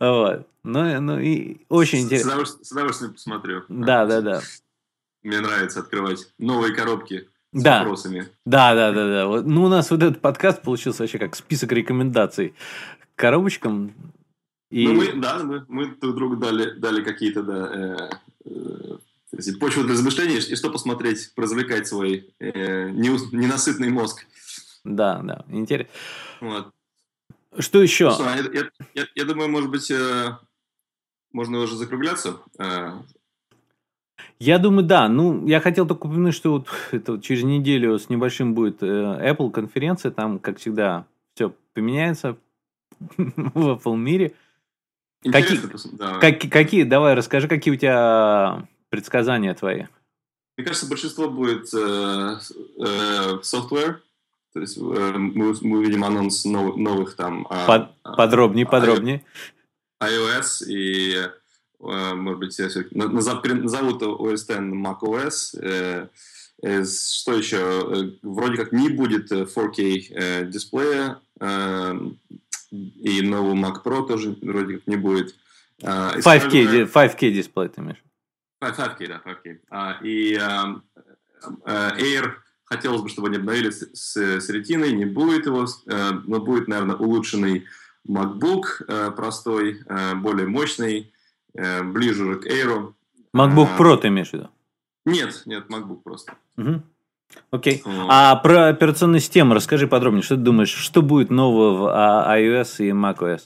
[0.00, 0.46] Вот.
[0.64, 2.30] Ну, ну и очень с, интересно.
[2.30, 3.62] С удовольствием, с удовольствием посмотрю.
[3.68, 4.40] Да, да, да.
[5.22, 7.80] Мне нравится открывать новые коробки с да.
[7.80, 8.28] вопросами.
[8.44, 9.26] Да, да, да, да.
[9.26, 12.54] Вот, ну, у нас вот этот подкаст получился вообще как список рекомендаций
[13.14, 13.92] к коробочкам
[14.72, 14.88] И...
[14.88, 18.10] Ну, мы, да, мы, мы друг другу дали, дали какие-то, да,
[18.46, 24.24] э, э, почву для размышлений, и что посмотреть, развлекать свой э, ненасытный мозг.
[24.82, 25.92] Да, да, интересно.
[26.40, 26.72] Вот.
[27.58, 28.06] Что еще?
[28.06, 30.38] Ну, что, я, я, я думаю, может быть, э,
[31.32, 32.38] можно уже закругляться.
[32.58, 32.92] Э,
[34.38, 35.06] я думаю, да.
[35.10, 38.86] Ну, я хотел только упомянуть, что вот это вот через неделю с небольшим будет э,
[38.86, 40.12] Apple конференция.
[40.12, 41.04] Там, как всегда,
[41.34, 42.38] все поменяется
[43.18, 44.32] в Apple мире.
[45.22, 45.60] Какие,
[45.92, 46.18] да.
[46.18, 49.84] как, какие, давай, расскажи, какие у тебя предсказания твои?
[50.56, 52.38] Мне кажется, большинство будет э,
[52.78, 53.98] э, software.
[54.52, 57.46] То есть э, мы, мы увидим анонс нов, новых там...
[57.50, 59.24] Э, Под, подробнее, подробнее.
[60.02, 61.30] iOS и
[61.82, 65.58] Э, может быть, я назовут OS X macOS.
[65.60, 66.08] Э,
[66.62, 68.14] э, что еще?
[68.22, 71.18] Вроде как не будет 4K дисплея,
[72.72, 75.36] и нового Mac Pro тоже вроде как не будет.
[75.80, 78.02] 5K, 5K дисплей ты имеешь?
[78.62, 79.58] 5K, да, 5K.
[79.70, 80.34] А, и
[81.64, 82.32] Air
[82.64, 87.66] хотелось бы, чтобы они обновили с, с ретиной, не будет его, но будет, наверное, улучшенный
[88.08, 89.82] MacBook простой,
[90.14, 91.12] более мощный,
[91.54, 92.94] Э, ближе к Air.
[93.34, 94.50] MacBook а, Pro ты имеешь в виду?
[95.04, 96.34] Нет, нет, MacBook просто.
[96.56, 96.82] Угу.
[97.50, 97.82] Окей.
[97.84, 98.06] Okay.
[98.08, 100.22] А про операционную систему расскажи подробнее.
[100.22, 103.42] Что ты думаешь, что будет нового в а, iOS и macOS?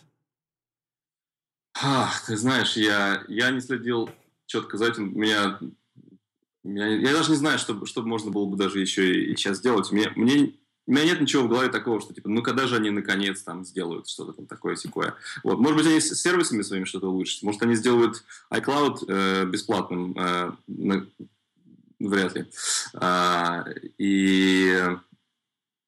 [1.83, 4.09] Ах, ты знаешь, я, я не следил
[4.47, 5.19] четко за этим.
[5.19, 5.59] Меня,
[6.65, 9.91] меня, я даже не знаю, что, что можно было бы даже еще и сейчас сделать.
[9.93, 10.55] Мне, мне
[10.87, 13.65] у меня нет ничего в голове такого, что типа, ну когда же они наконец там
[13.65, 15.15] сделают что-то там такое секое.
[15.43, 18.23] Вот, может быть, они с сервисами своими что-то улучшат, может, они сделают
[18.53, 21.07] iCloud э, бесплатным, э, на...
[21.99, 22.47] вряд ли.
[22.95, 23.65] А,
[23.99, 24.75] и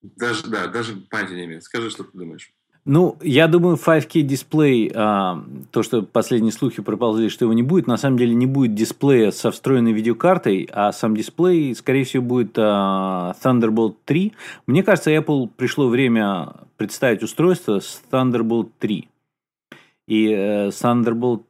[0.02, 1.62] даже, да, даже понятия не имею.
[1.62, 2.52] Скажи, что ты думаешь.
[2.84, 7.86] Ну, я думаю, 5K дисплей, а, то, что последние слухи проползли, что его не будет,
[7.86, 12.54] на самом деле не будет дисплея со встроенной видеокартой, а сам дисплей, скорее всего, будет
[12.56, 14.32] а, Thunderbolt 3.
[14.66, 19.08] Мне кажется, Apple пришло время представить устройство с Thunderbolt 3.
[20.06, 21.42] И э, Thunderbolt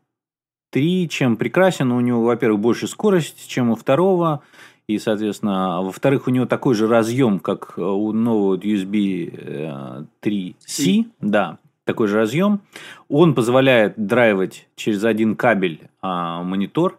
[0.70, 4.42] 3 чем прекрасен, у него, во-первых, больше скорости, чем у второго,
[4.86, 12.06] и, соответственно, во-вторых, у него такой же разъем, как у нового USB 3C, да, такой
[12.06, 12.60] же разъем.
[13.08, 16.98] Он позволяет драйвать через один кабель а, монитор.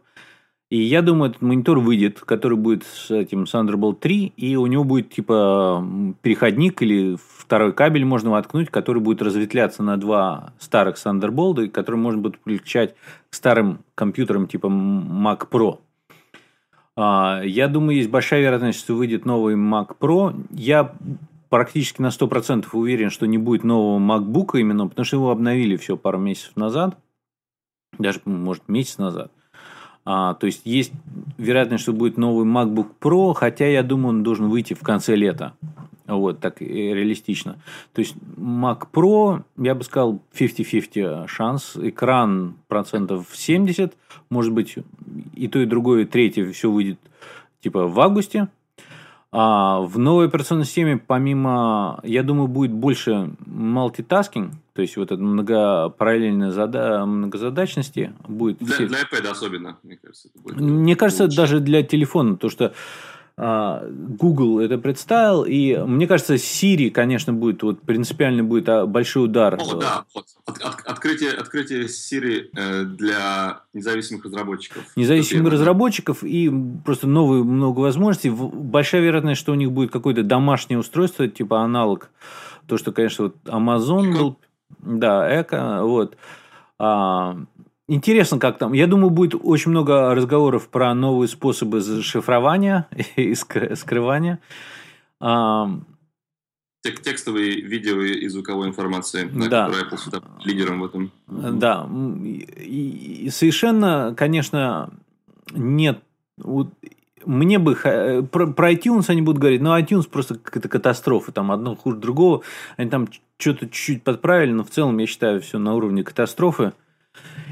[0.69, 4.83] И я думаю, этот монитор выйдет, который будет с этим Thunderbolt 3, и у него
[4.83, 5.83] будет типа
[6.21, 12.21] переходник или второй кабель можно воткнуть, который будет разветвляться на два старых Thunderbolt, которые можно
[12.21, 12.93] будет подключать
[13.31, 15.79] к старым компьютерам типа Mac Pro.
[16.95, 20.35] А, я думаю, есть большая вероятность, что выйдет новый Mac Pro.
[20.51, 20.93] Я
[21.49, 25.97] практически на 100% уверен, что не будет нового MacBook именно, потому что его обновили все
[25.97, 26.97] пару месяцев назад.
[27.97, 29.31] Даже, может, месяц назад.
[30.11, 30.91] А, то есть, есть
[31.37, 35.53] вероятность, что будет новый MacBook Pro, хотя я думаю, он должен выйти в конце лета.
[36.07, 37.57] Вот, так реалистично.
[37.93, 41.77] То есть, Mac Pro, я бы сказал, 50-50 шанс.
[41.79, 43.95] Экран процентов 70.
[44.31, 44.77] Может быть,
[45.35, 46.97] и то, и другое, и третье все выйдет
[47.61, 48.47] типа в августе.
[49.31, 55.21] А в новой операционной системе, помимо, я думаю, будет больше мультитаскинг, то есть вот это
[55.21, 57.05] многопараллельная зада...
[57.05, 58.59] многозадачности будет.
[58.59, 58.87] Для, все...
[58.87, 60.29] для iPad особенно, мне кажется.
[60.29, 61.35] Это будет мне кажется, лучше.
[61.35, 62.73] даже для телефона, то что
[63.35, 69.25] а, Google это представил, и мне кажется, Siri, конечно, будет вот принципиально будет а, большой
[69.25, 69.55] удар.
[69.55, 70.27] О, да, вот.
[70.45, 74.83] От, от, открытие, открытие Siri э, для независимых разработчиков.
[74.95, 76.49] Независимых разработчиков и
[76.85, 78.29] просто новые много возможностей.
[78.29, 82.11] Большая вероятность, что у них будет какое-то домашнее устройство, типа аналог.
[82.69, 84.37] То, что, конечно, вот Amazon был,
[84.79, 86.17] да, Эко, вот.
[86.77, 87.37] А,
[87.89, 88.73] Интересно, как там.
[88.73, 94.39] Я думаю, будет очень много разговоров про новые способы зашифрования и скрывания.
[96.83, 99.65] Текстовые, видео и звуковой информации, да.
[99.65, 101.11] которая Apple сюда лидером в этом.
[101.27, 101.89] Да.
[102.57, 104.91] И совершенно, конечно,
[105.51, 105.99] нет
[107.25, 111.75] мне бы про, про iTunes они будут говорить, но iTunes просто какая-то катастрофа, там одно
[111.75, 112.41] хуже другого,
[112.77, 113.07] они там
[113.37, 116.73] что-то чуть-чуть подправили, но в целом я считаю все на уровне катастрофы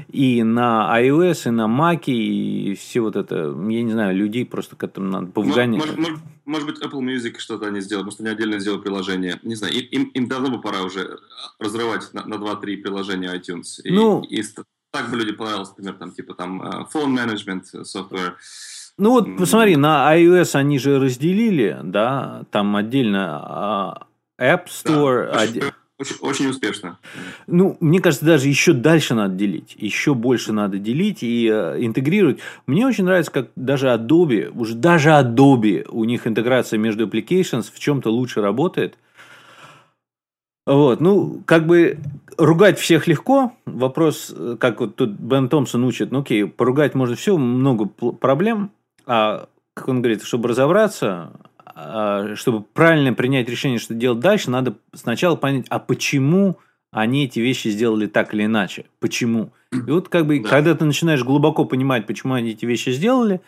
[0.08, 4.76] и на iOS, и на Mac, и все вот это, я не знаю, людей просто
[4.76, 5.80] к этому надо повгонять.
[5.80, 9.38] Может, может, может быть, Apple Music что-то они сделают, может, они отдельно сделают приложение.
[9.42, 11.18] Не знаю, им, им давно бы пора уже
[11.58, 13.82] разрывать на, на 2-3 приложения iTunes.
[13.84, 14.42] И, ну, и
[14.90, 18.34] так бы люди понравилось, например, там, типа там э, phone management software.
[18.98, 24.06] Ну вот, посмотри, на iOS они же разделили, да, там отдельно а,
[24.40, 25.30] App Store.
[25.32, 25.62] Да, очень,
[25.98, 26.98] очень, очень успешно.
[27.46, 32.40] Ну, мне кажется, даже еще дальше надо делить, еще больше надо делить и э, интегрировать.
[32.66, 37.78] Мне очень нравится, как даже Adobe, уже даже Adobe, у них интеграция между applications в
[37.78, 38.98] чем-то лучше работает.
[40.66, 41.98] Вот, ну, как бы
[42.36, 43.52] ругать всех легко.
[43.64, 48.70] Вопрос, э, как вот тут Бен Томпсон учит, ну окей, поругать можно все, много проблем,
[49.08, 51.32] а как он говорит, чтобы разобраться,
[51.64, 56.58] а, чтобы правильно принять решение, что делать дальше, надо сначала понять, а почему
[56.90, 58.86] они эти вещи сделали так или иначе.
[59.00, 59.50] Почему?
[59.72, 60.48] И вот как бы, да.
[60.48, 63.40] когда ты начинаешь глубоко понимать, почему они эти вещи сделали,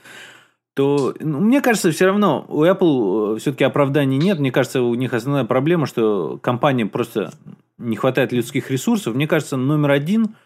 [0.74, 4.38] то ну, мне кажется, все равно у Apple э, все-таки оправданий нет.
[4.38, 7.32] Мне кажется, у них основная проблема, что компания просто
[7.78, 9.14] не хватает людских ресурсов.
[9.14, 10.36] Мне кажется, номер один,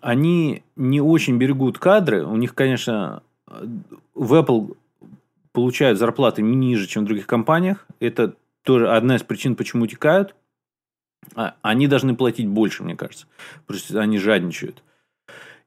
[0.00, 2.24] они не очень берегут кадры.
[2.24, 3.22] У них, конечно,
[4.14, 4.76] в Apple
[5.52, 7.86] получают зарплаты ниже, чем в других компаниях.
[8.00, 10.34] Это тоже одна из причин, почему утекают.
[11.34, 13.26] А, они должны платить больше, мне кажется.
[13.66, 14.82] Просто они жадничают.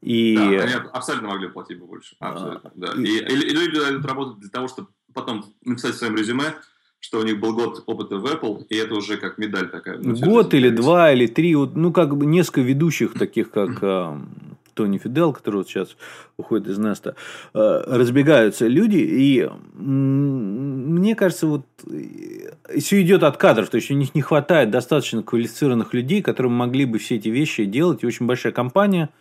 [0.02, 0.36] И...
[0.36, 2.16] Да, они абсолютно могли платить бы больше.
[2.20, 2.94] Абсолютно, а, да.
[2.98, 6.56] И, и, и люди идут работать для того, чтобы потом написать в своем резюме,
[7.00, 9.98] что у них был год опыта в Apple, и это уже как медаль такая.
[9.98, 13.82] Год или два, или три, вот, ну, как бы несколько ведущих, таких как
[14.76, 15.98] Тони Фидел, который вот сейчас
[16.38, 17.16] уходит из Неста,
[17.54, 23.96] э, разбегаются люди, и мне кажется, вот э, все идет от кадров, то есть у
[23.96, 28.28] них не хватает достаточно квалифицированных людей, которые могли бы все эти вещи делать, и очень
[28.28, 29.10] большая компания–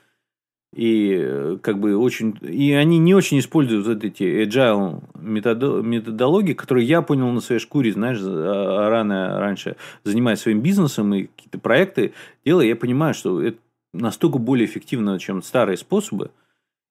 [0.74, 6.52] и э, как бы очень и они не очень используют вот эти agile методо, методологии,
[6.52, 11.58] которые я понял на своей шкуре, знаешь, а, рано раньше занимаясь своим бизнесом и какие-то
[11.58, 12.12] проекты
[12.44, 13.58] делая, я понимаю, что это
[13.94, 16.30] настолько более эффективно, чем старые способы.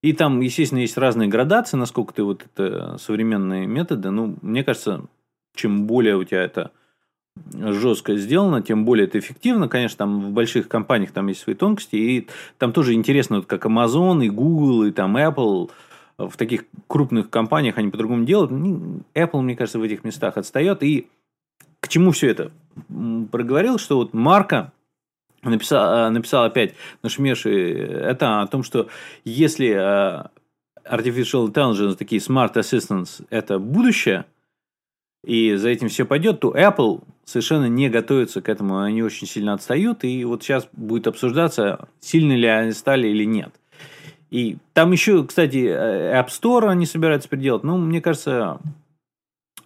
[0.02, 4.10] И там, естественно, есть разные градации, насколько ты вот это современные методы.
[4.10, 5.06] Ну, мне кажется,
[5.56, 6.72] чем более у тебя это
[7.54, 9.68] жестко сделано, тем более это эффективно.
[9.68, 12.28] Конечно, там в больших компаниях там есть свои тонкости, и
[12.58, 15.72] там тоже интересно, вот как Amazon и Google и там Apple
[16.18, 18.52] в таких крупных компаниях они по-другому делают.
[18.52, 20.84] Apple, мне кажется, в этих местах отстает.
[20.84, 21.08] И
[21.80, 22.52] к чему все это?
[23.32, 24.72] Проговорил, что вот марка
[25.50, 28.88] написал, написал опять нашумевший это о том, что
[29.24, 30.26] если э,
[30.86, 34.26] Artificial Intelligence, такие Smart Assistants, это будущее,
[35.26, 39.54] и за этим все пойдет, то Apple совершенно не готовится к этому, они очень сильно
[39.54, 43.54] отстают, и вот сейчас будет обсуждаться, сильно ли они стали или нет.
[44.30, 48.60] И там еще, кстати, э, App Store они собираются переделать, ну, мне кажется,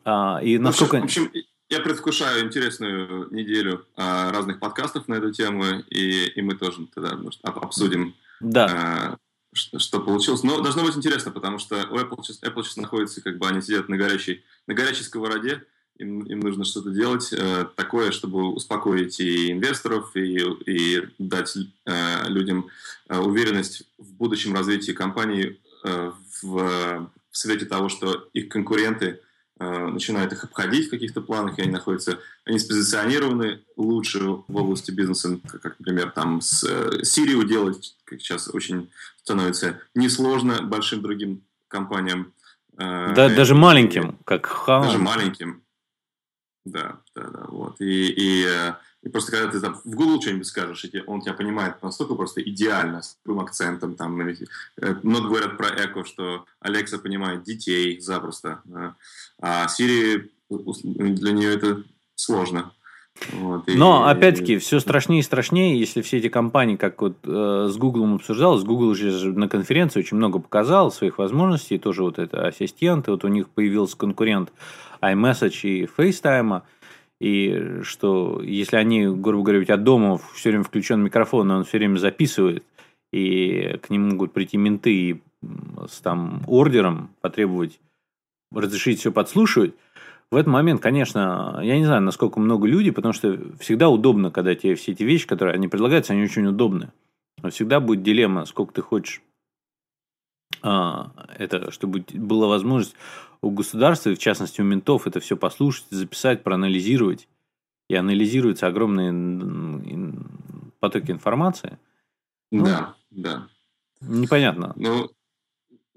[0.04, 1.00] а, и насколько...
[1.00, 1.32] В общем,
[1.70, 7.16] я предвкушаю интересную неделю а, разных подкастов на эту тему, и, и мы тоже тогда
[7.16, 8.66] может, обсудим, да.
[8.66, 9.18] а,
[9.54, 10.44] что, что получилось.
[10.44, 13.62] Но должно быть интересно, потому что у Apple сейчас, Apple сейчас находится, как бы они
[13.62, 15.64] сидят на горячей, на горячей сковороде,
[15.98, 22.30] им, им нужно что-то делать э, такое, чтобы успокоить и инвесторов, и, и дать э,
[22.30, 22.68] людям
[23.10, 26.12] э, уверенность в будущем развитии компании э,
[26.44, 29.22] в, в свете того, что их конкуренты
[29.60, 35.40] начинают их обходить в каких-то планах, и они находятся, они спозиционированы лучше в области бизнеса,
[35.62, 38.90] как, например, там с э, Сирию делать, как сейчас очень
[39.22, 42.34] становится несложно большим другим компаниям.
[42.78, 44.84] Э, да, даже маленьким, как Хаун.
[44.84, 45.64] Даже маленьким.
[46.68, 47.46] Да, да, да.
[47.48, 47.80] Вот.
[47.80, 51.34] И, и, э, и просто когда ты там в Google что-нибудь скажешь, и он тебя
[51.34, 53.96] понимает настолько просто идеально, с любым акцентом.
[53.96, 54.36] Там, э,
[55.04, 58.62] много говорят про Эко, что Алекса понимает детей запросто.
[59.40, 61.84] А Siri, для нее это
[62.16, 62.74] сложно.
[63.34, 64.58] Вот, Но, и, опять-таки, и...
[64.58, 68.94] все страшнее и страшнее, если все эти компании, как вот э, с Google обсуждалось, Google
[68.94, 73.50] же на конференции очень много показал своих возможностей, тоже вот это ассистенты, вот у них
[73.50, 74.54] появился конкурент
[75.02, 76.62] iMessage и FaceTime,
[77.20, 81.64] и что если они, грубо говоря, у тебя дома все время включен микрофон, и он
[81.66, 82.64] все время записывает,
[83.12, 85.22] и к нему могут прийти менты и
[85.88, 87.80] с там ордером потребовать
[88.54, 89.74] разрешить все подслушивать,
[90.32, 94.56] в этот момент, конечно, я не знаю, насколько много людей, потому что всегда удобно, когда
[94.56, 96.92] тебе все эти вещи, которые они предлагаются, они очень удобны.
[97.42, 99.22] Но всегда будет дилемма, сколько ты хочешь
[100.62, 102.96] а, это, чтобы была возможность
[103.42, 107.28] у государства, и в частности у ментов, это все послушать, записать, проанализировать.
[107.90, 109.14] И анализируются огромные
[110.82, 111.80] потоки информации.
[112.52, 113.48] Ну, да, да.
[114.02, 114.74] Непонятно.
[114.76, 115.10] Ну,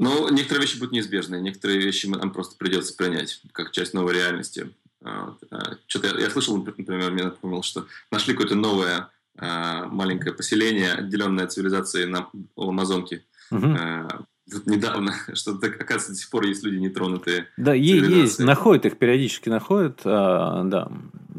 [0.00, 4.70] ну, некоторые вещи будут неизбежны, некоторые вещи нам просто придется принять, как часть новой реальности.
[5.02, 10.92] А, а, Что-то я, я слышал, например, мне напомнил, что нашли какое-то новое маленькое поселение,
[10.92, 13.24] отделенное от цивилизации на Амазонке.
[13.50, 17.48] Угу вот недавно, что, оказывается, до сих пор есть люди нетронутые.
[17.56, 20.90] Да, есть, находят их, периодически находят, а, да.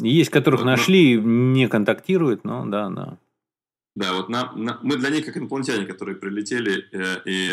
[0.02, 3.18] Есть, которых нашли, не контактируют, но да, да.
[3.94, 7.52] Да, вот на, на, мы для них как инопланетяне, которые прилетели э, и,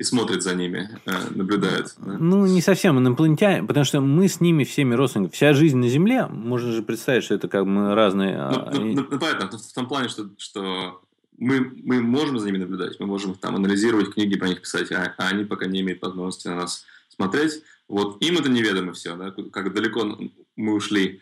[0.00, 1.94] и смотрят за ними, э, наблюдают.
[1.98, 2.16] Да?
[2.18, 5.34] Ну, не совсем инопланетяне, потому что мы с ними всеми родственниками.
[5.34, 8.34] Вся жизнь на Земле, можно же представить, что это как мы разные...
[8.34, 11.02] Ну, а, ну, ну, ну понятно, в том плане, что, что
[11.36, 15.14] мы, мы можем за ними наблюдать, мы можем там анализировать книги, про них писать, а,
[15.18, 17.62] а они пока не имеют возможности на нас смотреть.
[17.86, 20.18] Вот им это неведомо все, да, как далеко
[20.56, 21.20] мы ушли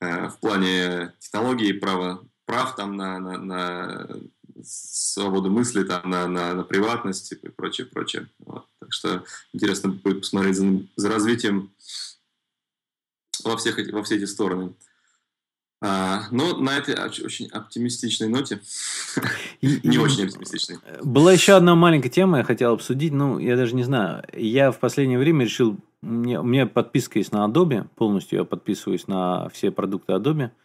[0.00, 4.08] э, в плане технологий, права прав там на, на, на
[4.62, 8.28] свободу мысли, там, на, на, на приватность и прочее, прочее.
[8.38, 8.66] Вот.
[8.80, 11.72] Так что интересно будет посмотреть за, за развитием
[13.44, 14.74] во, всех, во все эти стороны.
[15.82, 18.60] А, но на этой очень оптимистичной ноте,
[19.60, 20.78] не очень оптимистичной.
[21.02, 24.24] Была еще одна маленькая тема, я хотел обсудить, ну, я даже не знаю.
[24.32, 28.44] Я в последнее время решил, у меня, у меня подписка есть на Adobe, полностью я
[28.44, 30.50] подписываюсь на все продукты Adobe–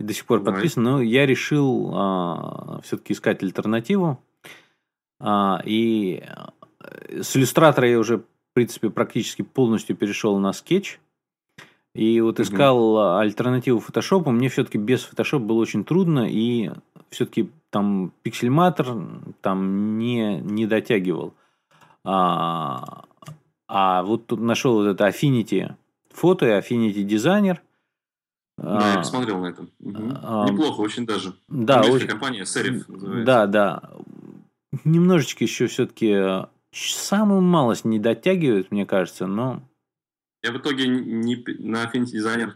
[0.00, 4.22] до сих пор подписан, но я решил а, все-таки искать альтернативу.
[5.20, 6.22] А, и
[6.80, 8.24] э, с иллюстратора я уже, в
[8.54, 10.98] принципе, практически полностью перешел на скетч.
[11.94, 13.18] И вот искал угу.
[13.18, 14.30] альтернативу фотошопу.
[14.30, 16.28] Мне все-таки без фотошопа было очень трудно.
[16.30, 16.70] И
[17.10, 18.96] все-таки там пиксельматор
[19.40, 21.34] там не, не дотягивал.
[22.04, 23.04] А,
[23.66, 25.74] а вот тут нашел вот это Affinity
[26.20, 27.62] фото и Affinity дизайнер.
[28.62, 29.62] Да, я посмотрел на это.
[29.80, 30.12] Угу.
[30.22, 31.34] А, Неплохо, очень даже.
[31.48, 32.06] Да, очень...
[32.06, 33.24] компания Serif называется.
[33.24, 33.90] Да, да.
[34.84, 39.62] Немножечко еще все-таки э, самую малость не дотягивают, мне кажется, но...
[40.42, 42.52] Я в итоге не, на Affinity Designer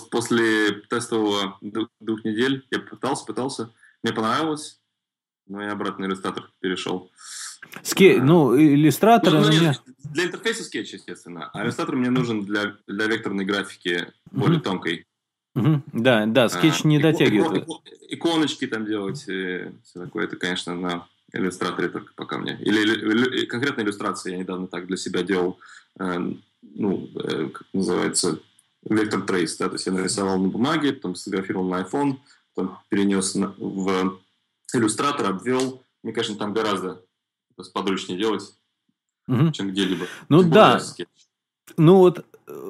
[0.00, 1.58] после тестового
[2.00, 3.70] двух недель я пытался, пытался,
[4.02, 4.80] мне понравилось,
[5.46, 7.10] но я обратно на иллюстратор перешел.
[7.16, 7.45] Ски...
[7.74, 9.32] А, ну, иллюстратор...
[9.32, 9.80] Ну, нет,
[10.12, 11.50] для интерфейса скетч, естественно.
[11.52, 15.04] А иллюстратор мне нужен для, для векторной графики более тонкой.
[15.54, 15.82] Угу.
[15.92, 17.64] Да, да, скетч а, не дотягивает.
[17.64, 22.58] Икон, иконочки там делать, и все такое, это, конечно, на иллюстраторе только пока мне.
[22.60, 25.58] Или, или конкретно иллюстрация я недавно так для себя делал,
[25.98, 28.38] э, ну, э, как называется,
[28.88, 32.18] вектор трейс, да, то есть я нарисовал на бумаге, потом сфотографировал на iPhone,
[32.54, 34.18] потом перенес на, в
[34.72, 35.82] иллюстратор, обвел.
[36.02, 37.02] Мне, конечно, там гораздо
[37.72, 38.54] подручнее делать,
[39.28, 39.50] угу.
[39.52, 40.06] чем где-либо.
[40.28, 40.80] Ну Тем да.
[41.76, 42.24] Ну вот,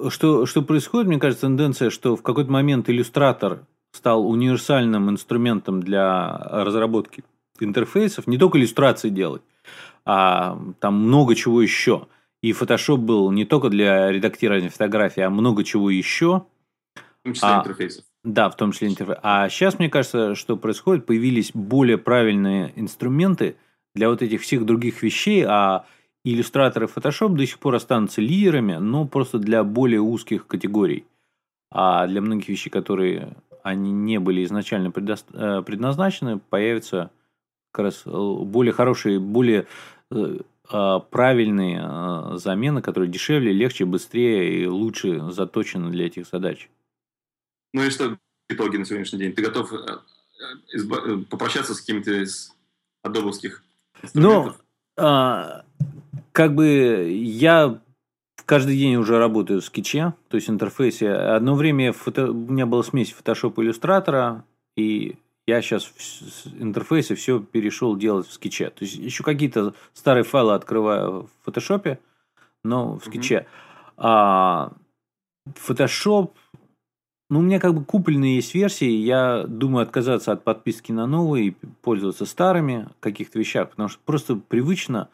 [0.09, 6.37] что, что происходит, мне кажется, тенденция, что в какой-то момент иллюстратор стал универсальным инструментом для
[6.39, 7.25] разработки
[7.61, 9.43] интерфейсов, не только иллюстрации делать,
[10.05, 12.07] а там много чего еще.
[12.43, 16.45] И Photoshop был не только для редактирования фотографий, а много чего еще.
[16.95, 18.05] В том числе а, интерфейсов.
[18.23, 19.19] Да, в том числе интерфейс.
[19.23, 23.57] А сейчас, мне кажется, что происходит, появились более правильные инструменты
[23.97, 25.87] для вот этих всех других вещей, а
[26.23, 31.07] иллюстраторы Photoshop до сих пор останутся лидерами, но просто для более узких категорий.
[31.73, 37.11] А для многих вещей, которые они не были изначально э, предназначены, появятся
[37.73, 39.67] как раз э, более хорошие, более
[40.11, 40.39] э,
[40.69, 46.69] а, правильные замены, которые дешевле, легче, быстрее и лучше заточены для этих задач.
[47.73, 48.19] Ну и что в
[48.53, 49.33] итоге на сегодняшний день?
[49.33, 49.73] Ты готов
[51.31, 52.53] попрощаться с какими-то из
[53.05, 53.63] адобовских
[54.15, 54.53] ну,
[54.99, 55.65] а,
[56.33, 57.81] как бы я
[58.45, 61.13] каждый день уже работаю в скетче, то есть интерфейсе.
[61.13, 62.31] Одно время фото...
[62.31, 64.45] у меня была смесь фотошопа и иллюстратора,
[64.77, 68.71] и я сейчас в интерфейсе все перешел делать в скетче.
[68.71, 71.99] То есть еще какие-то старые файлы открываю в фотошопе,
[72.65, 73.35] но в скетче.
[73.35, 73.93] Mm-hmm.
[73.99, 74.73] А
[75.55, 76.33] Photoshop
[77.29, 81.49] ну, у меня как бы купленные есть версии, я думаю отказаться от подписки на новые
[81.49, 85.09] и пользоваться старыми каких-то вещах, потому что просто привычно.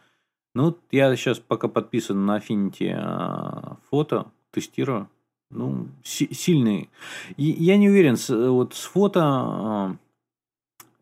[0.55, 5.09] Ну, вот я сейчас пока подписан на Affinity а, фото, тестирую.
[5.51, 6.91] Ну, си- сильный.
[7.37, 8.17] Я не уверен,
[8.51, 9.97] вот с фото а,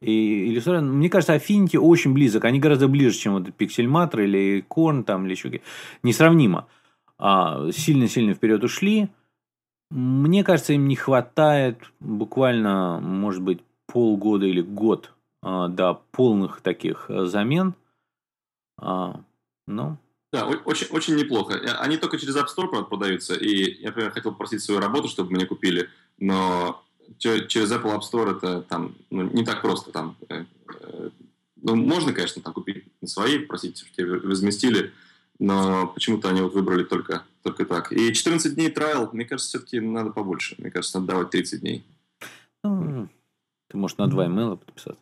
[0.00, 2.44] и иллюстрация, мне кажется, Affinity очень близок.
[2.44, 5.60] Они гораздо ближе, чем вот Pixelmator или Korn там, или еще
[6.02, 6.66] Несравнимо.
[7.18, 9.08] А, сильно-сильно вперед ушли.
[9.90, 15.12] Мне кажется, им не хватает буквально, может быть, полгода или год
[15.42, 17.74] а, до полных таких э, замен.
[18.78, 19.20] А,
[19.66, 19.96] ну.
[20.32, 21.54] Да, очень, очень неплохо.
[21.54, 23.34] Э, они только через App Store продаются.
[23.34, 25.88] И я, например, хотел попросить свою работу, чтобы мне купили,
[26.18, 26.80] но
[27.18, 29.90] через Apple App Store это там ну, не так просто.
[29.90, 30.44] Там, э,
[31.62, 34.92] ну, можно, конечно, там купить свои, просить, чтобы тебе разместили
[35.40, 37.92] но почему-то они вот выбрали только, только так.
[37.92, 40.54] И 14 дней трайл, мне кажется, все-таки надо побольше.
[40.58, 41.84] Мне кажется, надо давать 30 дней.
[42.62, 43.08] Ну,
[43.68, 45.00] ты можешь на два имейла подписаться.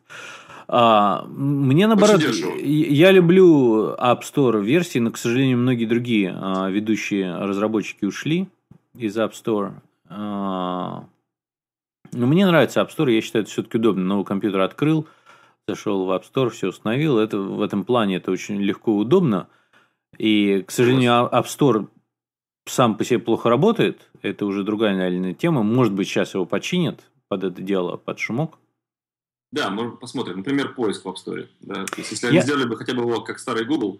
[0.71, 7.35] А, мне наоборот, я люблю App Store версии, но, к сожалению, многие другие а, ведущие
[7.35, 8.47] разработчики ушли
[8.95, 9.73] из App Store.
[10.07, 11.05] А,
[12.13, 14.03] Но мне нравится App Store, я считаю, это все-таки удобно.
[14.03, 15.07] Новый компьютер открыл,
[15.67, 17.17] зашел в App Store, все установил.
[17.17, 19.47] Это, в этом плане это очень легко и удобно.
[20.19, 21.87] И, к сожалению, App Store
[22.65, 24.09] сам по себе плохо работает.
[24.21, 25.63] Это уже другая реальная тема.
[25.63, 28.57] Может быть, сейчас его починят под это дело, под шумок.
[29.51, 30.37] Да, мы посмотрим.
[30.37, 31.47] Например, поиск в App Store.
[31.61, 31.85] Да?
[31.85, 32.31] То есть, если Я...
[32.31, 33.99] они сделали бы хотя бы его как старый Google,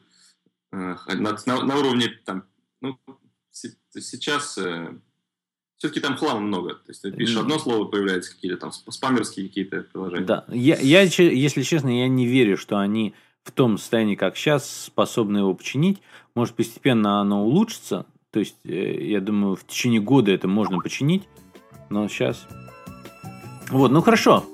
[0.72, 2.43] э, на, на, на уровне там,
[2.82, 2.99] ну,
[3.51, 4.95] сейчас э,
[5.78, 6.76] все-таки там хлама много.
[6.76, 10.26] То есть ты пишешь одно слово, появляются какие-то там спамерские какие-то приложения.
[10.26, 14.70] Да, я, я, если честно, я не верю, что они в том состоянии, как сейчас,
[14.86, 16.01] способны его починить.
[16.36, 18.05] Может, постепенно оно улучшится.
[18.32, 21.27] То есть, э, я думаю, в течение года это можно починить.
[21.89, 22.47] Но сейчас...
[23.69, 24.45] Вот, ну хорошо.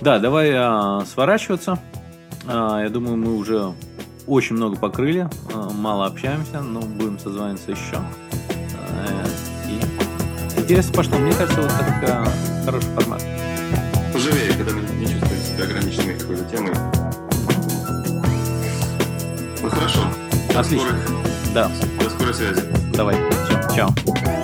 [0.00, 1.78] Да, давай а, сворачиваться.
[2.46, 3.72] А, я думаю, мы уже
[4.26, 5.28] очень много покрыли.
[5.54, 7.96] А, мало общаемся, но будем созваниваться еще.
[7.96, 9.24] А,
[9.68, 11.18] и интересно пошло.
[11.18, 12.26] Мне кажется, вот так а,
[12.64, 13.22] хороший формат.
[14.12, 16.74] Поживее, когда не чувствуете себя ограниченной какой-то темой.
[19.62, 20.00] Ну хорошо.
[20.54, 20.88] Отлично.
[20.88, 21.23] Скорых,
[21.54, 21.70] да.
[22.00, 22.62] До скорой связи.
[22.92, 23.16] Давай.
[23.74, 23.74] Чао.
[23.74, 24.43] Чао.